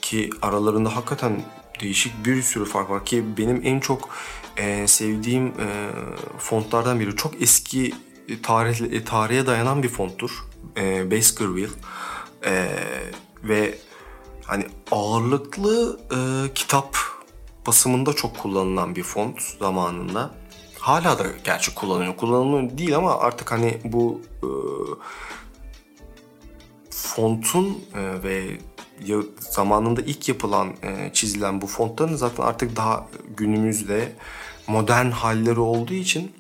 [0.01, 1.41] ki aralarında hakikaten
[1.81, 4.09] değişik bir sürü fark var ki benim en çok
[4.57, 5.89] e, sevdiğim e,
[6.37, 7.93] fontlardan biri çok eski
[8.43, 10.45] tarih e, tarihe dayanan bir fonttur.
[10.77, 11.73] E, Baskerville
[12.45, 12.69] e,
[13.43, 13.77] ve
[14.45, 16.97] hani ağırlıklı e, kitap
[17.67, 20.31] basımında çok kullanılan bir font zamanında.
[20.79, 22.17] Hala da gerçi kullanılıyor.
[22.17, 24.49] Kullanılıyor değil ama artık hani bu e,
[26.89, 28.57] fontun e, ve
[29.39, 34.11] zamanında ilk yapılan e, çizilen bu fontların zaten artık daha günümüzde
[34.67, 36.31] modern halleri olduğu için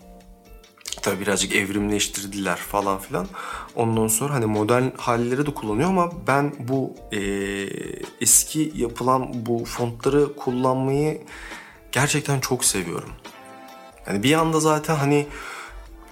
[1.01, 3.27] tabii birazcık evrimleştirdiler falan filan.
[3.75, 7.19] Ondan sonra hani modern halleri de kullanıyor ama ben bu e,
[8.21, 11.21] eski yapılan bu fontları kullanmayı
[11.91, 13.09] gerçekten çok seviyorum.
[14.07, 15.27] Yani bir anda zaten hani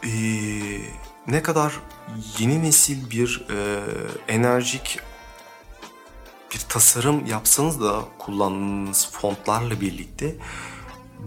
[0.03, 0.11] e,
[1.27, 1.79] ne kadar
[2.39, 3.79] yeni nesil bir e,
[4.27, 4.99] enerjik
[6.53, 10.35] bir tasarım yapsanız da kullandığınız fontlarla birlikte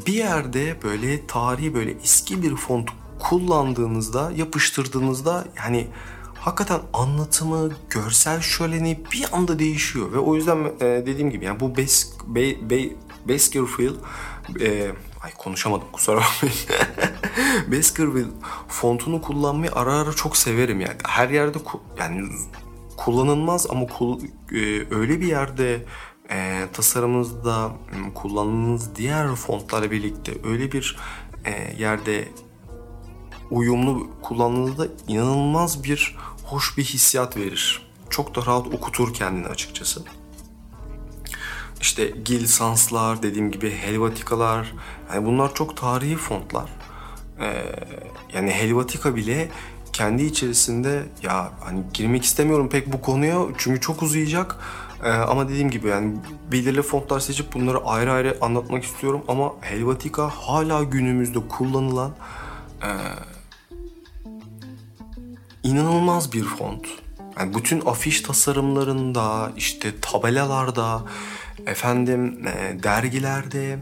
[0.06, 2.90] bir yerde böyle tarihi böyle eski bir font
[3.24, 5.86] kullandığınızda, yapıştırdığınızda yani
[6.34, 11.76] hakikaten anlatımı, görsel şöleni bir anda değişiyor ve o yüzden e, dediğim gibi yani bu
[11.76, 12.88] Bas Be, Be,
[13.28, 13.96] Baskerville
[14.60, 16.56] e, ay konuşamadım kusura bakmayın.
[17.72, 18.30] Baskerville
[18.68, 20.96] fontunu kullanmayı ara ara çok severim yani.
[21.04, 21.58] Her yerde
[21.98, 22.28] yani
[22.96, 24.20] kullanılmaz ama kul,
[24.52, 25.84] e, öyle bir yerde
[26.30, 27.72] e, tasarımınızda
[28.14, 30.96] kullandığınız diğer fontlarla birlikte öyle bir
[31.44, 32.28] e, yerde
[33.50, 37.86] uyumlu kullandığınızda inanılmaz bir hoş bir hissiyat verir.
[38.10, 40.02] Çok da rahat okutur kendini açıkçası.
[41.80, 44.74] İşte Gil Sans'lar, dediğim gibi Helvatikalar,
[45.14, 46.70] yani bunlar çok tarihi fontlar.
[47.40, 47.62] Ee,
[48.34, 49.48] yani Helvatika bile
[49.92, 54.56] kendi içerisinde ya hani girmek istemiyorum pek bu konuya çünkü çok uzayacak.
[55.04, 56.16] Ee, ama dediğim gibi yani
[56.52, 62.12] belirli fontlar seçip bunları ayrı ayrı anlatmak istiyorum ama Helvatika hala günümüzde kullanılan
[62.82, 62.90] e,
[65.64, 66.86] inanılmaz bir font.
[67.38, 71.02] Yani bütün afiş tasarımlarında, işte tabelalarda,
[71.66, 73.78] efendim e, dergilerde,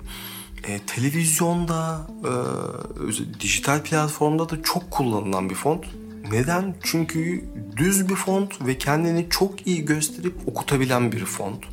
[0.65, 5.85] e, televizyonda, e, dijital platformda da çok kullanılan bir font.
[6.31, 6.75] Neden?
[6.83, 7.45] Çünkü
[7.77, 11.65] düz bir font ve kendini çok iyi gösterip okutabilen bir font.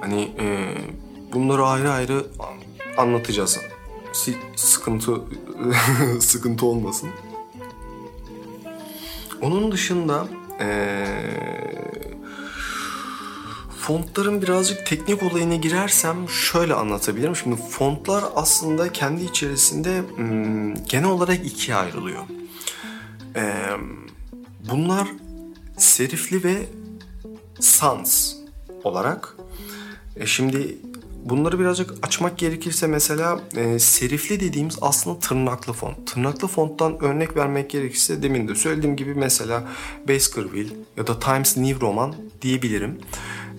[0.00, 0.74] Hani e,
[1.32, 2.26] bunları ayrı ayrı
[2.96, 3.58] anlatacağız.
[4.56, 5.20] Sıkıntı
[6.20, 7.10] sıkıntı olmasın.
[9.42, 10.28] Onun dışında
[10.60, 11.06] ee,
[13.78, 17.36] fontların birazcık teknik olayına girersem şöyle anlatabilirim.
[17.36, 22.22] Şimdi fontlar aslında kendi içerisinde hmm, genel olarak ikiye ayrılıyor.
[23.36, 23.52] Ee,
[24.70, 25.08] bunlar
[25.76, 26.66] serifli ve
[27.60, 28.34] sans
[28.84, 29.36] olarak.
[30.16, 30.78] E şimdi
[31.24, 36.06] Bunları birazcık açmak gerekirse mesela e, serifli dediğimiz aslında tırnaklı font.
[36.06, 39.68] Tırnaklı fonttan örnek vermek gerekirse demin de söylediğim gibi mesela
[40.08, 42.98] Baskerville ya da Times New Roman diyebilirim.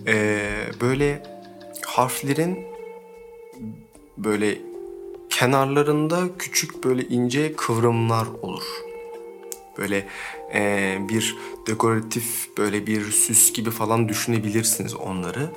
[0.07, 0.41] E,
[0.81, 1.23] böyle
[1.85, 2.59] harflerin
[4.17, 4.57] böyle
[5.29, 8.63] kenarlarında küçük böyle ince kıvrımlar olur.
[9.77, 10.07] Böyle
[10.53, 11.35] e, bir
[11.67, 15.49] dekoratif böyle bir süs gibi falan düşünebilirsiniz onları.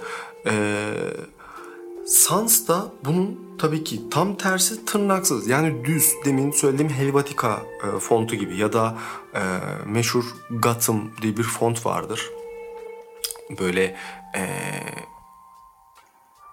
[0.47, 0.53] Eee
[2.07, 8.37] Sans da bunun tabii ki tam tersi tırnaksız yani düz demin söylediğim Helvetica e, fontu
[8.37, 8.99] gibi ya da
[9.35, 9.41] e,
[9.87, 12.31] meşhur Gotham diye bir font vardır.
[13.61, 13.97] Böyle
[14.37, 14.49] e,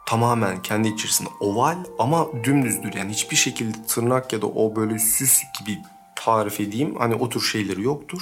[0.05, 2.93] tamamen kendi içerisinde oval ama dümdüzdür.
[2.93, 5.79] Yani hiçbir şekilde tırnak ya da o böyle süs gibi
[6.15, 8.21] tarif edeyim hani o tür şeyleri yoktur.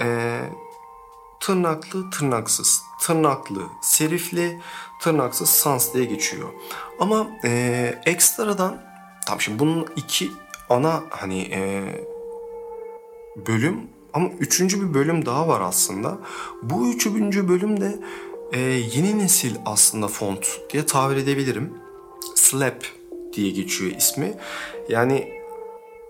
[0.00, 0.38] E,
[1.42, 4.60] tırnaklı, tırnaksız, tırnaklı, serifli,
[5.00, 6.48] tırnaksız sans diye geçiyor.
[7.00, 8.82] Ama e, ekstradan
[9.26, 10.30] tam şimdi bunun iki
[10.70, 11.84] ana hani e,
[13.46, 13.80] bölüm
[14.12, 16.18] ama üçüncü bir bölüm daha var aslında.
[16.62, 17.98] Bu üçüncü bölüm de
[18.52, 21.74] e, yeni nesil aslında font diye tabir edebilirim.
[22.34, 22.84] Slap
[23.32, 24.34] diye geçiyor ismi.
[24.88, 25.41] Yani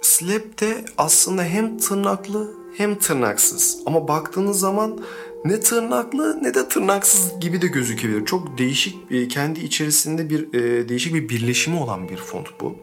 [0.03, 3.79] Slap de aslında hem tırnaklı hem tırnaksız.
[3.87, 5.01] Ama baktığınız zaman
[5.45, 8.25] ne tırnaklı ne de tırnaksız gibi de gözükebilir.
[8.25, 12.77] Çok değişik e, kendi içerisinde bir e, değişik bir birleşimi olan bir font bu.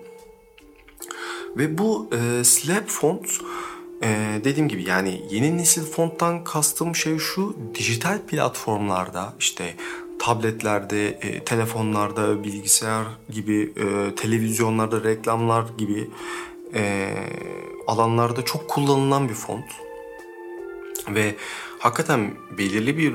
[1.58, 3.28] Ve bu e, slab font
[4.04, 9.76] e, dediğim gibi yani yeni nesil fonttan kastım şey şu dijital platformlarda işte
[10.20, 16.10] tabletlerde, e, telefonlarda, bilgisayar gibi, e, televizyonlarda, reklamlar gibi
[16.74, 17.16] e,
[17.88, 19.66] alanlarda çok kullanılan bir font.
[21.16, 21.36] Ve
[21.80, 23.14] hakikaten belirli bir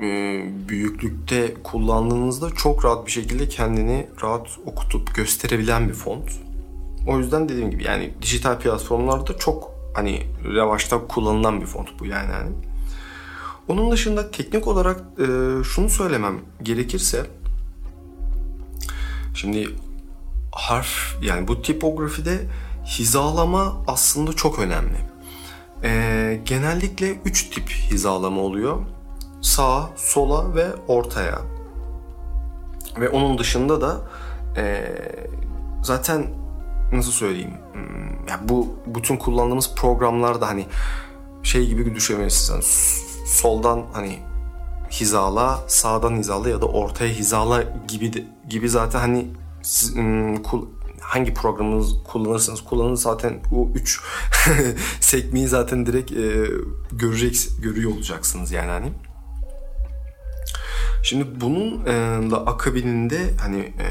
[0.00, 6.30] e, büyüklükte kullandığınızda çok rahat bir şekilde kendini rahat okutup gösterebilen bir font.
[7.06, 12.32] O yüzden dediğim gibi yani dijital platformlarda çok hani revaçta kullanılan bir font bu yani.
[12.32, 12.50] yani.
[13.68, 15.24] Onun dışında teknik olarak e,
[15.64, 17.26] şunu söylemem gerekirse
[19.34, 19.68] şimdi
[20.52, 22.40] harf yani bu tipografide
[22.86, 24.96] hizalama aslında çok önemli.
[25.82, 28.78] Ee, genellikle 3 tip hizalama oluyor.
[29.42, 31.38] sağa, sola ve ortaya.
[33.00, 34.00] Ve onun dışında da
[34.56, 34.94] e,
[35.82, 36.26] zaten
[36.92, 37.54] nasıl söyleyeyim?
[37.72, 40.66] Hmm, ya bu bütün kullandığımız programlarda hani
[41.42, 42.48] şey gibi düşünebilirsiniz.
[42.54, 44.18] Yani soldan hani
[44.90, 49.26] hizala, sağdan hizala ya da ortaya hizala gibi de, gibi zaten hani
[49.62, 50.42] siz, hmm,
[51.16, 54.00] hangi programınız kullanırsanız kullanın zaten o üç
[55.00, 56.46] sekmeyi zaten direkt e,
[56.92, 58.92] görecek görüyor olacaksınız yani hani.
[61.02, 61.90] Şimdi bunun e,
[62.30, 63.88] da akabininde hani e,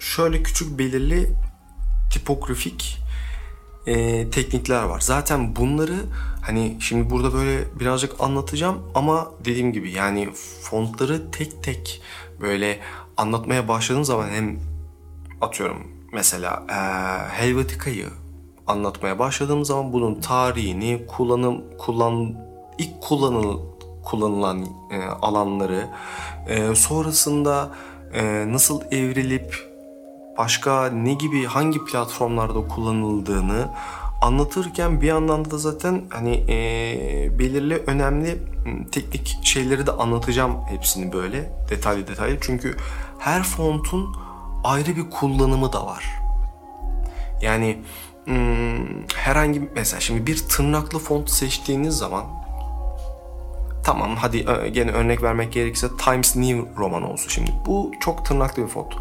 [0.00, 1.30] şöyle küçük belirli
[2.12, 2.98] tipografik
[3.86, 5.00] e, teknikler var.
[5.00, 5.96] Zaten bunları
[6.42, 10.28] hani şimdi burada böyle birazcık anlatacağım ama dediğim gibi yani
[10.62, 12.02] fontları tek tek
[12.40, 12.80] böyle
[13.16, 14.60] anlatmaya başladığım zaman hem
[15.40, 16.74] atıyorum mesela e,
[17.32, 18.08] Helvetica'yı
[18.66, 22.34] anlatmaya başladığım zaman bunun tarihini, kullanım kullan
[22.78, 23.60] ilk kullanıl
[24.04, 25.88] kullanılan e, alanları,
[26.48, 27.70] e, sonrasında
[28.12, 29.74] e, nasıl evrilip
[30.38, 33.68] başka ne gibi hangi platformlarda kullanıldığını
[34.22, 38.38] anlatırken bir yandan da zaten hani e, belirli önemli
[38.92, 42.38] teknik şeyleri de anlatacağım hepsini böyle detaylı detaylı.
[42.40, 42.76] Çünkü
[43.18, 44.16] her fontun
[44.64, 46.04] ayrı bir kullanımı da var.
[47.42, 47.78] Yani
[48.24, 52.24] hmm, herhangi mesela şimdi bir tırnaklı font seçtiğiniz zaman
[53.84, 57.52] tamam hadi gene örnek vermek gerekirse Times New Roman olsun şimdi.
[57.66, 58.94] Bu çok tırnaklı bir font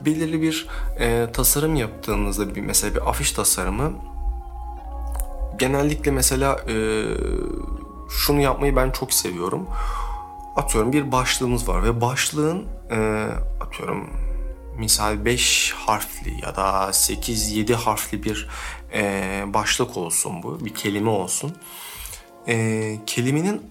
[0.00, 3.92] belirli bir e, tasarım yaptığınızda bir mesela bir afiş tasarımı
[5.58, 7.04] genellikle mesela e,
[8.10, 9.66] şunu yapmayı ben çok seviyorum.
[10.56, 13.28] Atıyorum bir başlığımız var ve başlığın e,
[13.60, 14.10] atıyorum
[14.78, 18.48] misal 5 harfli ya da 8-7 harfli bir
[18.92, 20.64] e, başlık olsun bu.
[20.64, 21.56] Bir kelime olsun.
[22.48, 23.70] E, kelimenin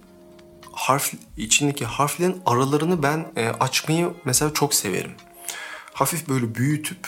[0.71, 5.11] harf içindeki harflerin aralarını ben e, açmayı mesela çok severim
[5.97, 7.07] hafif böyle büyütüp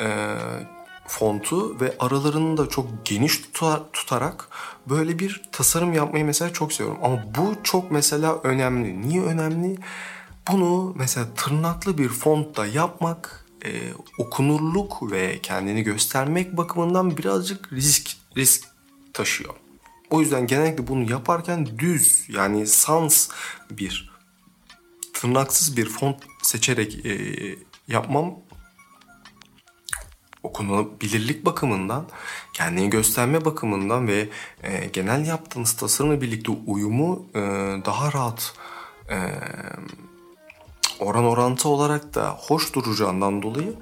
[0.00, 0.36] e,
[1.06, 4.48] fontu ve aralarını da çok geniş tutar, tutarak
[4.88, 7.00] böyle bir tasarım yapmayı mesela çok seviyorum.
[7.02, 9.08] Ama bu çok mesela önemli.
[9.08, 9.76] Niye önemli?
[10.50, 18.64] Bunu mesela tırnaklı bir fontta yapmak e, okunurluk ve kendini göstermek bakımından birazcık risk risk
[19.12, 19.54] taşıyor.
[20.10, 23.28] O yüzden genellikle bunu yaparken düz yani sans
[23.70, 24.14] bir
[25.14, 27.14] tırnaksız bir font seçerek e,
[27.88, 28.34] yapmam
[30.42, 32.08] okunabilirlik bakımından,
[32.52, 34.28] kendini gösterme bakımından ve
[34.62, 37.40] e, genel yaptığınız tasarımla birlikte uyumu e,
[37.84, 38.54] daha rahat
[39.10, 39.16] e,
[41.00, 43.74] oran orantı olarak da hoş duracağından dolayı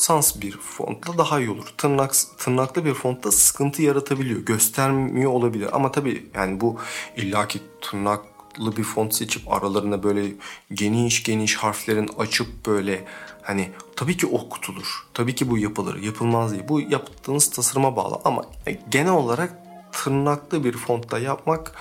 [0.00, 1.74] sans bir fontla daha iyi olur.
[1.78, 4.40] Tırnak, tırnaklı bir fontta sıkıntı yaratabiliyor.
[4.40, 5.68] Göstermiyor olabilir.
[5.72, 6.78] Ama tabii yani bu
[7.16, 8.20] illaki tırnak
[8.58, 10.26] bir font seçip aralarına böyle
[10.72, 13.04] geniş geniş harflerin açıp böyle
[13.42, 15.06] hani tabii ki okutulur.
[15.14, 16.02] Tabii ki bu yapılır.
[16.02, 16.64] Yapılmaz değil.
[16.68, 18.44] Bu yaptığınız tasarıma bağlı ama
[18.90, 19.52] genel olarak
[19.92, 21.72] tırnaklı bir fontta yapmak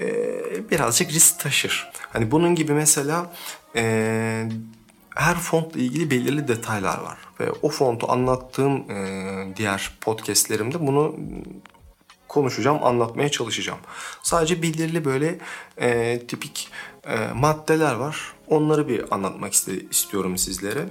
[0.00, 1.90] e, birazcık risk taşır.
[2.12, 3.34] Hani bunun gibi mesela
[3.76, 4.48] e,
[5.14, 11.16] her fontla ilgili belirli detaylar var ve o fontu anlattığım e, diğer podcastlerimde bunu
[12.28, 13.78] konuşacağım, anlatmaya çalışacağım.
[14.22, 15.38] Sadece belirli böyle
[15.80, 16.68] e, tipik
[17.06, 18.32] e, maddeler var.
[18.46, 19.52] Onları bir anlatmak
[19.90, 20.84] istiyorum sizlere.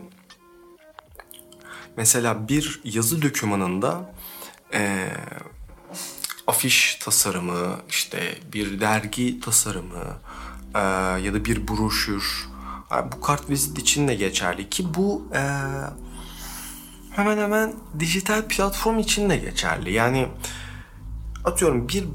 [1.97, 4.13] Mesela bir yazı dokümanında
[4.73, 5.07] e,
[6.47, 10.17] afiş tasarımı, işte bir dergi tasarımı
[10.75, 10.79] e,
[11.25, 12.47] ya da bir broşür,
[12.91, 15.41] yani bu kart vizit için de geçerli ki bu e,
[17.11, 19.93] hemen hemen dijital platform için de geçerli.
[19.93, 20.27] Yani
[21.45, 22.05] atıyorum bir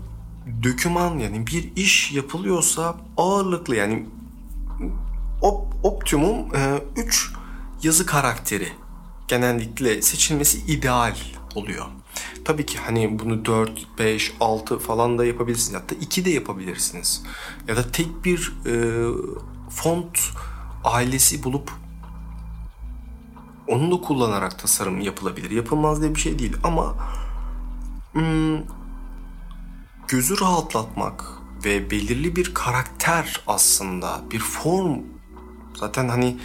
[0.63, 4.07] döküman yani bir iş yapılıyorsa ağırlıklı yani
[5.43, 6.49] op, optimum
[6.97, 7.39] 3 e,
[7.83, 8.69] yazı karakteri
[9.29, 11.17] genellikle seçilmesi ideal
[11.55, 11.87] oluyor.
[12.45, 15.81] Tabii ki hani bunu 4, 5, 6 falan da yapabilirsiniz.
[15.81, 17.23] Hatta 2 de yapabilirsiniz.
[17.69, 18.73] Ya da tek bir e,
[19.71, 20.19] font
[20.85, 21.73] ailesi bulup
[23.69, 25.51] onu da kullanarak tasarım yapılabilir.
[25.51, 26.95] Yapılmaz diye bir şey değil ama
[28.13, 28.59] hmm,
[30.09, 31.25] gözü rahatlatmak
[31.65, 34.99] ve belirli bir karakter aslında bir form
[35.75, 36.37] zaten hani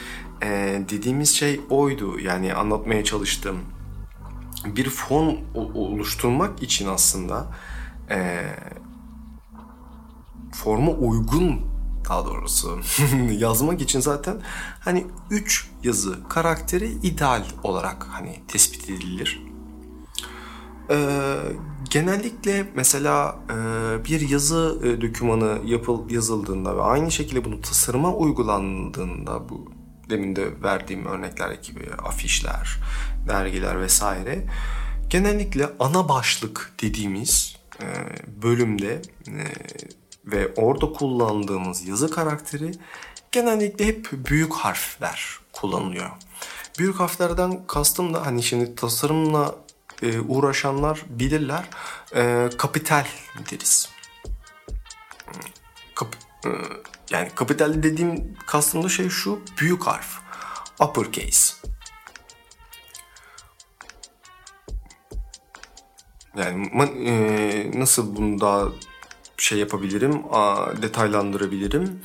[0.43, 0.47] e,
[0.89, 3.59] dediğimiz şey oydu yani anlatmaya çalıştım
[4.66, 7.47] bir form oluşturmak için aslında
[8.09, 8.41] e,
[10.53, 11.61] forma uygun
[12.09, 12.80] daha doğrusu
[13.32, 14.41] yazmak için zaten
[14.80, 19.41] hani üç yazı karakteri ideal olarak hani tespit edilir.
[20.89, 20.97] e,
[21.89, 23.55] genellikle mesela e,
[24.05, 29.72] bir yazı e, dokümanı yapıl yazıldığında ve aynı şekilde bunu tasarıma uygulandığında bu
[30.09, 32.80] demin de verdiğim örnekler gibi afişler,
[33.28, 34.45] dergiler vesaire
[35.09, 37.86] genellikle ana başlık dediğimiz e,
[38.41, 39.36] bölümde e,
[40.26, 42.71] ve orada kullandığımız yazı karakteri
[43.32, 46.09] genellikle hep büyük harfler kullanılıyor.
[46.80, 49.55] Büyük harflerden kastım da hani şimdi tasarımla
[50.01, 51.63] e, uğraşanlar bilirler.
[52.57, 53.05] Kapital
[53.51, 53.89] deriz.
[55.95, 56.15] Kap,
[57.09, 60.17] yani kapital dediğim kastım da şey şu büyük harf.
[60.80, 61.55] Uppercase.
[66.38, 66.69] Yani
[67.05, 68.67] e, nasıl bunu daha
[69.38, 72.01] şey yapabilirim, a, detaylandırabilirim.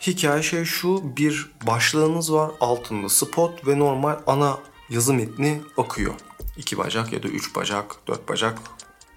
[0.00, 4.58] Hikaye şey şu, bir başlığınız var, altında spot ve normal ana
[4.90, 6.14] yazı metni akıyor.
[6.56, 8.58] İki bacak ya da üç bacak, dört bacak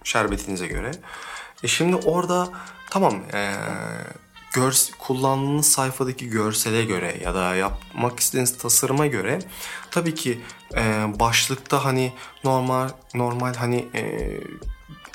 [0.03, 0.91] şerbetinize göre.
[1.63, 2.49] E şimdi orada
[2.89, 3.55] tamam ee,
[4.55, 9.39] gör, kullandığınız sayfadaki görsele göre ya da yapmak istediğiniz tasarıma göre
[9.91, 10.41] tabii ki
[10.75, 14.31] e, başlıkta hani normal normal hani e,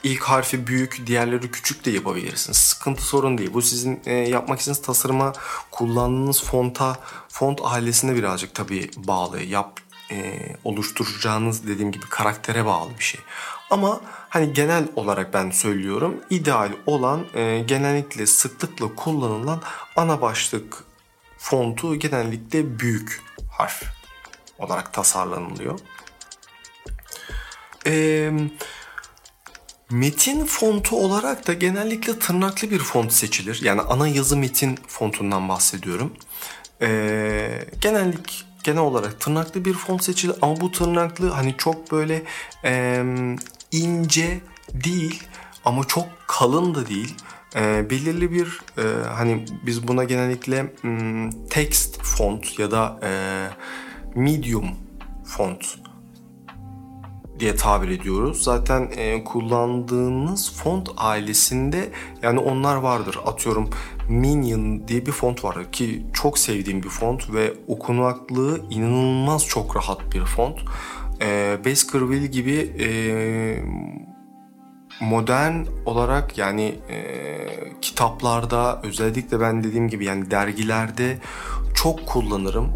[0.02, 2.56] ilk harfi büyük, diğerleri küçük de yapabilirsiniz.
[2.56, 3.50] Sıkıntı sorun değil.
[3.54, 5.32] Bu sizin e, yapmak istediğiniz tasarıma
[5.70, 6.96] kullandığınız fonta,
[7.28, 9.42] font ailesine birazcık tabii bağlı.
[9.42, 9.80] Yap
[10.10, 13.20] e, oluşturacağınız dediğim gibi karaktere bağlı bir şey.
[13.70, 14.00] Ama
[14.30, 19.62] hani genel olarak ben söylüyorum ideal olan e, genellikle sıklıkla kullanılan
[19.96, 20.84] ana başlık
[21.38, 23.82] fontu genellikle büyük harf
[24.58, 25.80] olarak tasarlanılıyor.
[27.86, 28.32] Eee
[29.90, 33.60] Metin fontu olarak da genellikle tırnaklı bir font seçilir.
[33.62, 36.12] Yani ana yazı metin fontundan bahsediyorum.
[36.82, 42.22] Ee, genellik genel olarak tırnaklı bir font seçilir ama bu tırnaklı hani çok böyle
[42.64, 43.02] e,
[43.72, 44.40] ince
[44.74, 45.22] değil
[45.64, 47.14] ama çok kalın da değil.
[47.56, 53.10] E, belirli bir e, hani biz buna genellikle m, text font ya da e,
[54.14, 54.68] medium
[55.24, 55.78] font
[57.40, 58.42] diye tabir ediyoruz.
[58.44, 61.92] Zaten e, kullandığınız font ailesinde
[62.22, 63.18] yani onlar vardır.
[63.26, 63.70] Atıyorum
[64.08, 70.14] Minion diye bir font var ki çok sevdiğim bir font ve okunaklığı inanılmaz çok rahat
[70.14, 70.58] bir font.
[71.22, 72.88] E, Baskerville gibi e,
[75.00, 77.00] modern olarak yani e,
[77.80, 81.18] kitaplarda özellikle ben dediğim gibi yani dergilerde
[81.74, 82.72] çok kullanırım.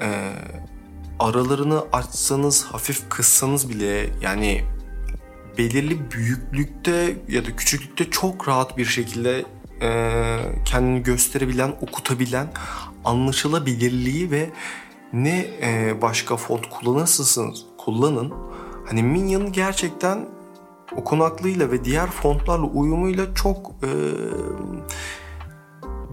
[0.00, 0.32] E,
[1.18, 4.64] aralarını açsanız, hafif kıssanız bile yani
[5.58, 9.44] belirli büyüklükte ya da küçüklükte çok rahat bir şekilde
[9.82, 9.90] e,
[10.64, 12.46] kendini gösterebilen, okutabilen,
[13.04, 14.50] anlaşılabilirliği ve
[15.12, 18.32] ne e, başka font kullanırsınız kullanın.
[18.86, 20.28] Hani Minion gerçekten
[20.96, 23.90] okunaklığıyla ve diğer fontlarla uyumuyla çok e,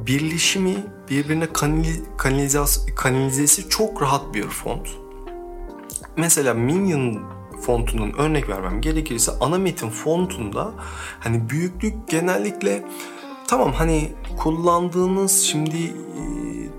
[0.08, 0.76] birleşimi
[1.10, 4.88] birbirine kanaliz kanalizesi çok rahat bir font.
[6.18, 7.20] Mesela Minion
[7.62, 10.72] fontunun örnek vermem gerekirse ana metin fontunda
[11.20, 12.84] hani büyüklük genellikle
[13.48, 16.22] tamam hani kullandığınız şimdi e,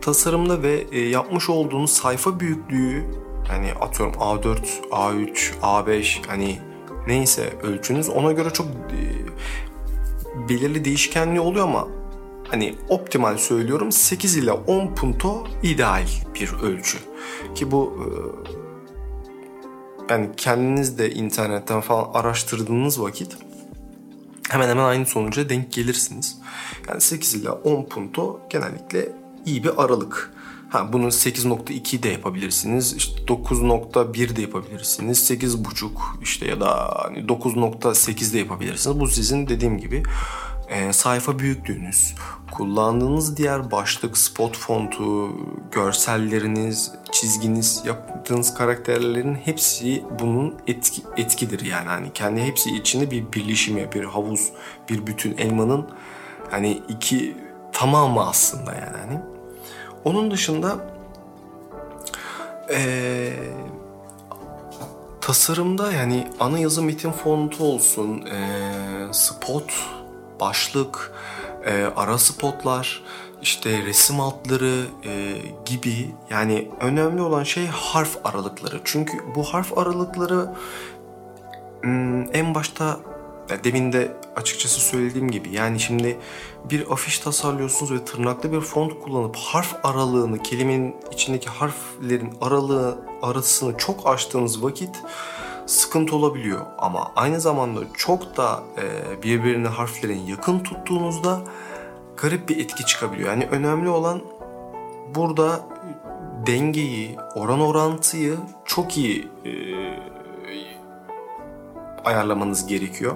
[0.03, 3.05] tasarımda ve e, yapmış olduğunuz sayfa büyüklüğü
[3.49, 4.59] hani atıyorum A4,
[4.91, 6.59] A3, A5 hani
[7.07, 9.29] neyse ölçünüz ona göre çok e,
[10.49, 11.89] belirli değişkenliği oluyor ama
[12.49, 16.99] hani optimal söylüyorum 8 ile 10 punto ideal bir ölçü.
[17.55, 18.07] Ki bu e,
[20.13, 23.37] yani kendiniz de internetten falan araştırdığınız vakit
[24.49, 26.39] hemen hemen aynı sonuca denk gelirsiniz.
[26.89, 29.13] Yani 8 ile 10 punto genellikle
[29.49, 30.33] iyi bir aralık.
[30.69, 32.95] Ha bunu 8.2 de yapabilirsiniz.
[32.95, 35.31] İşte 9.1 de yapabilirsiniz.
[35.31, 35.89] 8.5
[36.23, 39.01] işte ya da hani 9.8 de yapabilirsiniz.
[39.01, 40.03] Bu sizin dediğim gibi
[40.69, 42.15] e, sayfa büyüklüğünüz,
[42.51, 45.33] kullandığınız diğer başlık, spot fontu,
[45.73, 51.89] görselleriniz, çizginiz, yaptığınız karakterlerin hepsi bunun etki, etkidir yani.
[51.89, 54.49] Hani kendi hepsi içinde bir birleşim bir havuz,
[54.91, 55.91] bir bütün elmanın
[56.51, 57.37] hani iki
[57.73, 58.97] tamamı aslında yani.
[58.97, 59.38] Hani.
[60.05, 60.77] Onun dışında
[62.71, 63.33] ee,
[65.21, 69.73] tasarımda yani ana yazı metin fontu olsun, ee, spot
[70.41, 71.13] başlık,
[71.65, 73.03] e, ara spotlar,
[73.43, 75.35] işte resim altları e,
[75.65, 78.81] gibi yani önemli olan şey harf aralıkları.
[78.85, 80.49] Çünkü bu harf aralıkları
[81.83, 83.01] hmm, en başta
[83.65, 86.19] demin de açıkçası söylediğim gibi yani şimdi
[86.71, 93.79] bir afiş tasarlıyorsunuz ve tırnaklı bir font kullanıp harf aralığını kelimenin içindeki harflerin aralığı arasını
[93.79, 94.91] çok açtığınız vakit
[95.67, 96.67] sıkıntı olabiliyor.
[96.79, 101.41] Ama aynı zamanda çok da e, birbirine harflerin yakın tuttuğunuzda
[102.17, 103.29] garip bir etki çıkabiliyor.
[103.29, 104.23] Yani önemli olan
[105.15, 105.61] burada
[106.47, 109.53] dengeyi, oran orantıyı çok iyi e,
[112.05, 113.15] ayarlamanız gerekiyor.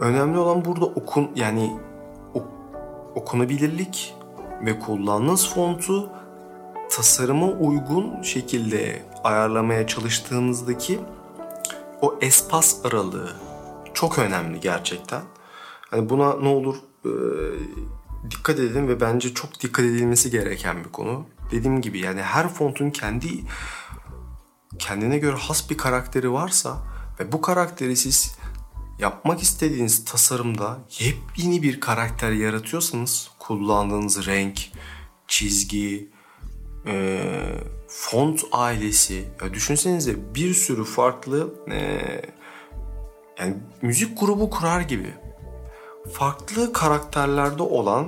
[0.00, 1.76] Önemli olan burada okun yani
[2.34, 2.46] ok,
[3.14, 4.14] okunabilirlik
[4.64, 6.10] ve kullandığınız fontu
[6.90, 11.00] tasarıma uygun şekilde ayarlamaya çalıştığınızdaki
[12.00, 13.32] o espas aralığı
[13.94, 15.22] çok önemli gerçekten.
[15.90, 17.12] Hani buna ne olur e,
[18.30, 21.26] dikkat edin ve bence çok dikkat edilmesi gereken bir konu.
[21.50, 23.28] Dediğim gibi yani her fontun kendi
[24.78, 26.78] kendine göre has bir karakteri varsa
[27.20, 28.37] ve bu karakteri siz
[28.98, 34.60] yapmak istediğiniz tasarımda yepyeni bir karakter yaratıyorsanız kullandığınız renk,
[35.28, 36.10] çizgi,
[36.86, 37.20] e,
[37.88, 42.00] font ailesi ya düşünsenize bir sürü farklı e,
[43.38, 45.14] yani müzik grubu kurar gibi
[46.12, 48.06] farklı karakterlerde olan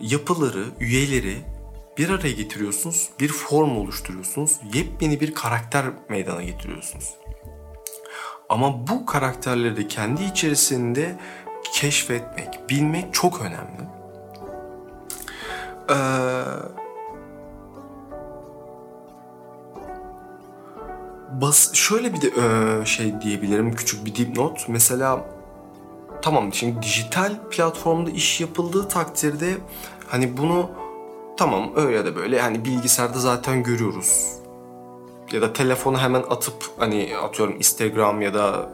[0.00, 1.44] yapıları, üyeleri
[1.98, 7.14] bir araya getiriyorsunuz, bir form oluşturuyorsunuz, yepyeni bir karakter meydana getiriyorsunuz.
[8.48, 11.16] Ama bu karakterleri kendi içerisinde
[11.72, 13.86] keşfetmek, bilmek çok önemli.
[15.90, 15.94] Ee,
[21.40, 24.68] bas şöyle bir de e, şey diyebilirim küçük bir dipnot.
[24.68, 25.24] Mesela
[26.22, 29.54] tamam şimdi dijital platformda iş yapıldığı takdirde
[30.06, 30.70] hani bunu
[31.36, 34.45] tamam öyle de böyle hani bilgisayarda zaten görüyoruz.
[35.32, 38.70] Ya da telefonu hemen atıp hani atıyorum Instagram ya da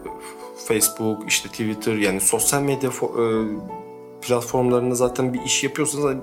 [0.68, 3.26] Facebook işte Twitter yani sosyal medya e,
[4.22, 6.20] platformlarında zaten bir iş yapıyorsanız hani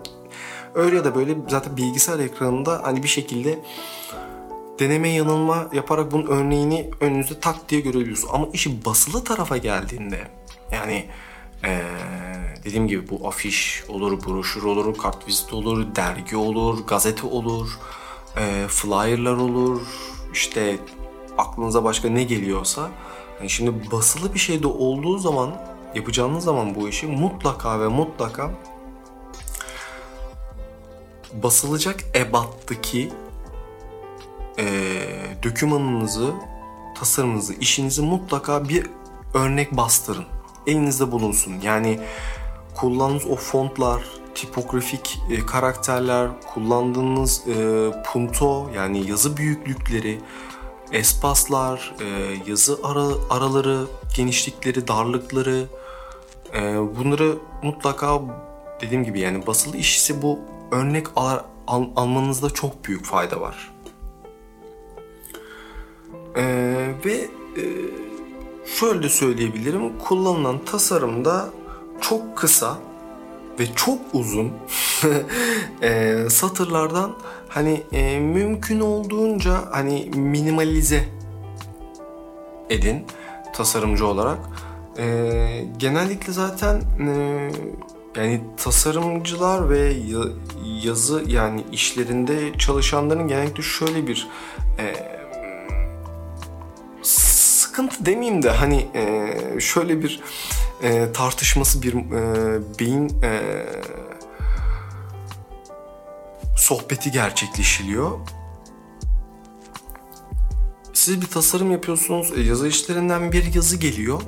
[0.75, 3.59] öyle ya da böyle zaten bilgisayar ekranında hani bir şekilde
[4.79, 8.33] deneme yanılma yaparak bunun örneğini önünüzde tak diye görebiliyorsunuz.
[8.33, 10.27] Ama işi basılı tarafa geldiğinde
[10.71, 11.05] yani
[11.63, 11.81] ee,
[12.63, 17.79] dediğim gibi bu afiş olur, broşür olur, kartvizit olur, dergi olur, gazete olur,
[18.37, 19.81] e, flyerlar olur,
[20.33, 20.79] işte
[21.37, 22.89] aklınıza başka ne geliyorsa.
[23.39, 25.61] Yani şimdi basılı bir şey de olduğu zaman,
[25.95, 28.51] yapacağınız zaman bu işi mutlaka ve mutlaka
[31.33, 33.09] basılacak ebattaki
[34.59, 34.65] e,
[35.43, 36.33] dokümanınızı,
[36.97, 38.87] tasarımınızı, işinizi mutlaka bir
[39.33, 40.25] örnek bastırın.
[40.67, 41.53] Elinizde bulunsun.
[41.63, 41.99] Yani
[42.75, 44.03] kullandığınız o fontlar,
[44.35, 50.19] tipografik e, karakterler, kullandığınız e, punto yani yazı büyüklükleri,
[50.91, 55.65] espaslar, e, yazı ara, araları, genişlikleri, darlıkları
[56.53, 56.59] e,
[56.97, 58.21] bunları mutlaka
[58.81, 60.39] dediğim gibi yani basılı iş ise bu
[60.71, 63.71] örnek al, al, almanızda çok büyük fayda var.
[66.35, 66.43] E,
[67.05, 67.13] ve
[67.57, 67.63] e,
[68.65, 71.49] şöyle söyleyebilirim kullanılan tasarımda
[72.01, 72.77] çok kısa
[73.59, 74.51] ve çok uzun
[75.81, 77.15] e, satırlardan
[77.47, 81.05] hani e, mümkün olduğunca hani minimalize
[82.69, 83.05] edin
[83.53, 84.39] tasarımcı olarak.
[84.97, 87.51] E, genellikle zaten e,
[88.15, 89.93] yani tasarımcılar ve
[90.83, 94.27] yazı yani işlerinde çalışanların genellikle şöyle bir
[94.79, 94.93] e,
[97.01, 100.19] sıkıntı demeyeyim de hani e, şöyle bir
[100.83, 103.41] e, tartışması bir e, beyin e,
[106.55, 108.19] sohbeti gerçekleşiliyor.
[110.93, 114.21] Siz bir tasarım yapıyorsunuz, e, yazı işlerinden bir yazı geliyor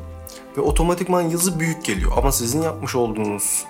[0.57, 2.11] ve otomatikman yazı büyük geliyor.
[2.17, 3.65] Ama sizin yapmış olduğunuz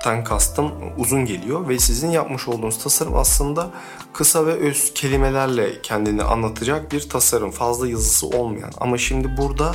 [0.00, 3.70] büyükten kastım uzun geliyor ve sizin yapmış olduğunuz tasarım aslında
[4.12, 7.50] kısa ve öz kelimelerle kendini anlatacak bir tasarım.
[7.50, 8.72] Fazla yazısı olmayan.
[8.80, 9.72] Ama şimdi burada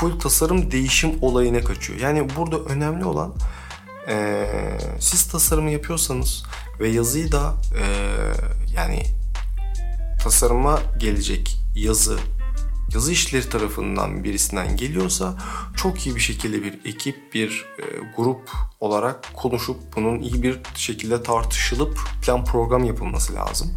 [0.00, 2.00] full tasarım değişim olayına kaçıyor.
[2.00, 3.34] Yani burada önemli olan
[4.08, 4.46] e,
[5.00, 6.44] siz tasarımı yapıyorsanız
[6.80, 7.84] ve yazıyı da e,
[8.76, 9.02] yani
[10.22, 12.18] tasarıma gelecek yazı
[12.94, 15.34] yazı işleri tarafından birisinden geliyorsa
[15.76, 17.82] çok iyi bir şekilde bir ekip, bir e,
[18.16, 23.74] grup olarak konuşup bunun iyi bir şekilde tartışılıp plan program yapılması lazım.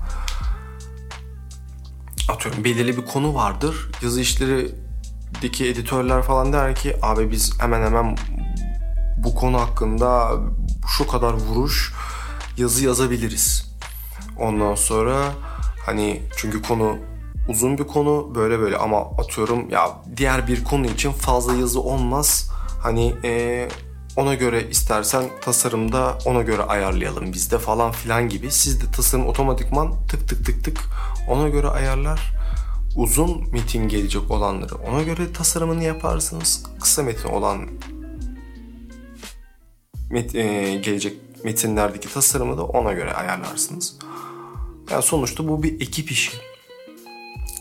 [2.30, 3.76] Atıyorum belirli bir konu vardır.
[4.02, 8.18] Yazı işlerideki editörler falan der ki abi biz hemen hemen
[9.18, 10.32] bu konu hakkında
[10.98, 11.94] şu kadar vuruş
[12.58, 13.76] yazı yazabiliriz.
[14.40, 15.34] Ondan sonra
[15.86, 16.98] hani çünkü konu
[17.48, 22.52] uzun bir konu böyle böyle ama atıyorum ya diğer bir konu için fazla yazı olmaz.
[22.84, 23.68] Hani e,
[24.16, 28.52] ona göre istersen tasarımda ona göre ayarlayalım bizde falan filan gibi.
[28.52, 30.80] Siz de tasarım otomatikman tık tık tık tık
[31.30, 32.38] ona göre ayarlar.
[32.96, 36.64] uzun metin gelecek olanları ona göre tasarımını yaparsınız.
[36.82, 37.68] Kısa metin olan
[40.10, 44.00] met, e, gelecek metinlerdeki tasarımı da ona göre ayarlarsınız.
[44.92, 46.32] Yani sonuçta bu bir ekip işi.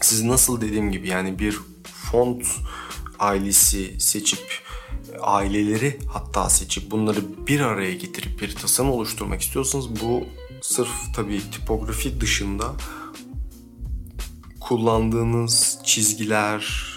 [0.07, 2.47] Siz nasıl dediğim gibi yani bir font
[3.19, 4.63] ailesi seçip
[5.21, 10.25] aileleri hatta seçip bunları bir araya getirip bir tasarım oluşturmak istiyorsanız bu
[10.61, 12.73] sırf tabii tipografi dışında
[14.61, 16.93] kullandığınız çizgiler,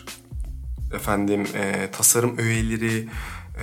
[0.93, 3.09] efendim e, tasarım öğeleri,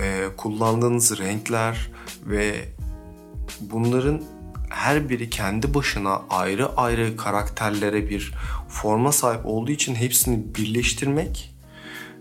[0.03, 1.91] e, kullandığınız renkler
[2.27, 2.69] ve
[3.61, 4.23] bunların
[4.71, 8.35] her biri kendi başına ayrı ayrı karakterlere bir
[8.83, 11.55] forma sahip olduğu için hepsini birleştirmek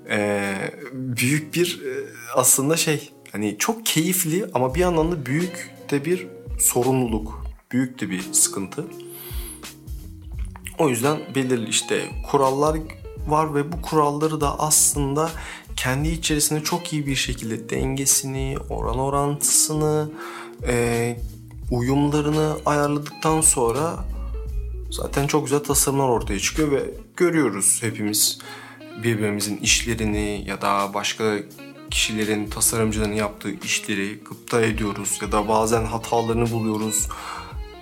[0.09, 0.53] e,
[0.93, 1.91] büyük bir e,
[2.35, 6.27] aslında şey hani çok keyifli ama bir yandan da büyük de bir
[6.59, 8.85] sorumluluk, büyük de bir sıkıntı.
[10.79, 12.01] O yüzden belirli işte
[12.31, 12.77] kurallar
[13.27, 15.29] var ve bu kuralları da aslında
[15.75, 20.09] kendi içerisinde çok iyi bir şekilde dengesini, oran orantısını,
[20.67, 21.17] e,
[21.71, 24.05] uyumlarını ayarladıktan sonra
[24.89, 26.83] zaten çok güzel tasarımlar ortaya çıkıyor ve
[27.17, 28.39] görüyoruz hepimiz
[29.03, 31.37] birbirimizin işlerini ya da başka
[31.91, 37.07] kişilerin tasarımcıların yaptığı işleri gıpta ediyoruz ya da bazen hatalarını buluyoruz.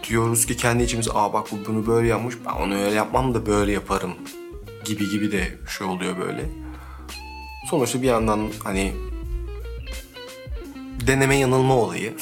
[0.09, 3.45] Diyoruz ki kendi içimize aa bak bu bunu böyle yapmış ben onu öyle yapmam da
[3.45, 4.13] böyle yaparım
[4.85, 6.49] gibi gibi de şey oluyor böyle.
[7.69, 8.93] Sonuçta bir yandan hani
[11.07, 12.13] deneme yanılma olayı.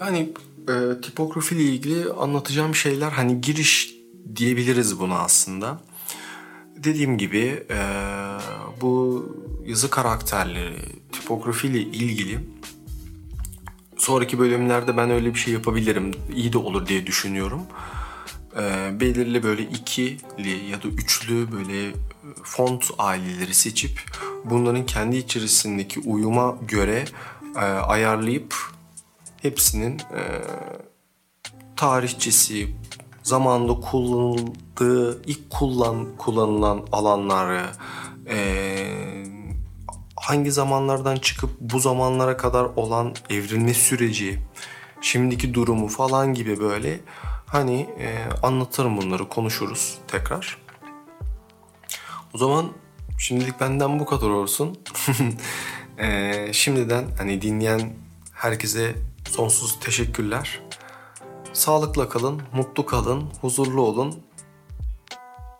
[0.00, 0.32] yani
[0.68, 3.94] e, tipografi ile ilgili anlatacağım şeyler hani giriş
[4.36, 5.80] diyebiliriz buna aslında.
[6.76, 7.78] Dediğim gibi e,
[8.80, 9.24] bu
[9.66, 10.78] yazı karakterleri,
[11.12, 12.38] tipografi ile ilgili
[13.96, 16.14] sonraki bölümlerde ben öyle bir şey yapabilirim.
[16.34, 17.62] İyi de olur diye düşünüyorum.
[18.56, 21.92] E, belirli böyle ikili ya da üçlü böyle
[22.42, 24.02] font aileleri seçip
[24.44, 27.04] bunların kendi içerisindeki uyuma göre
[27.56, 28.54] e, ayarlayıp
[29.42, 30.22] hepsinin e,
[31.76, 32.74] tarihçesi,
[33.22, 37.66] zamanında kullanıldığı, ilk kullan kullanılan alanları,
[38.28, 38.38] e,
[40.16, 44.38] hangi zamanlardan çıkıp bu zamanlara kadar olan evrilme süreci,
[45.00, 47.00] şimdiki durumu falan gibi böyle
[47.46, 50.58] hani e, anlatırım bunları konuşuruz tekrar.
[52.34, 52.72] O zaman
[53.18, 54.78] şimdilik benden bu kadar olsun.
[55.98, 57.92] e, şimdiden hani dinleyen
[58.32, 58.94] herkese
[59.28, 60.60] sonsuz teşekkürler.
[61.52, 64.22] Sağlıkla kalın, mutlu kalın, huzurlu olun.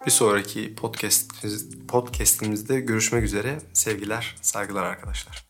[0.07, 1.47] Bir sonraki podcast
[1.89, 3.59] podcastimizde görüşmek üzere.
[3.73, 5.48] Sevgiler, saygılar arkadaşlar.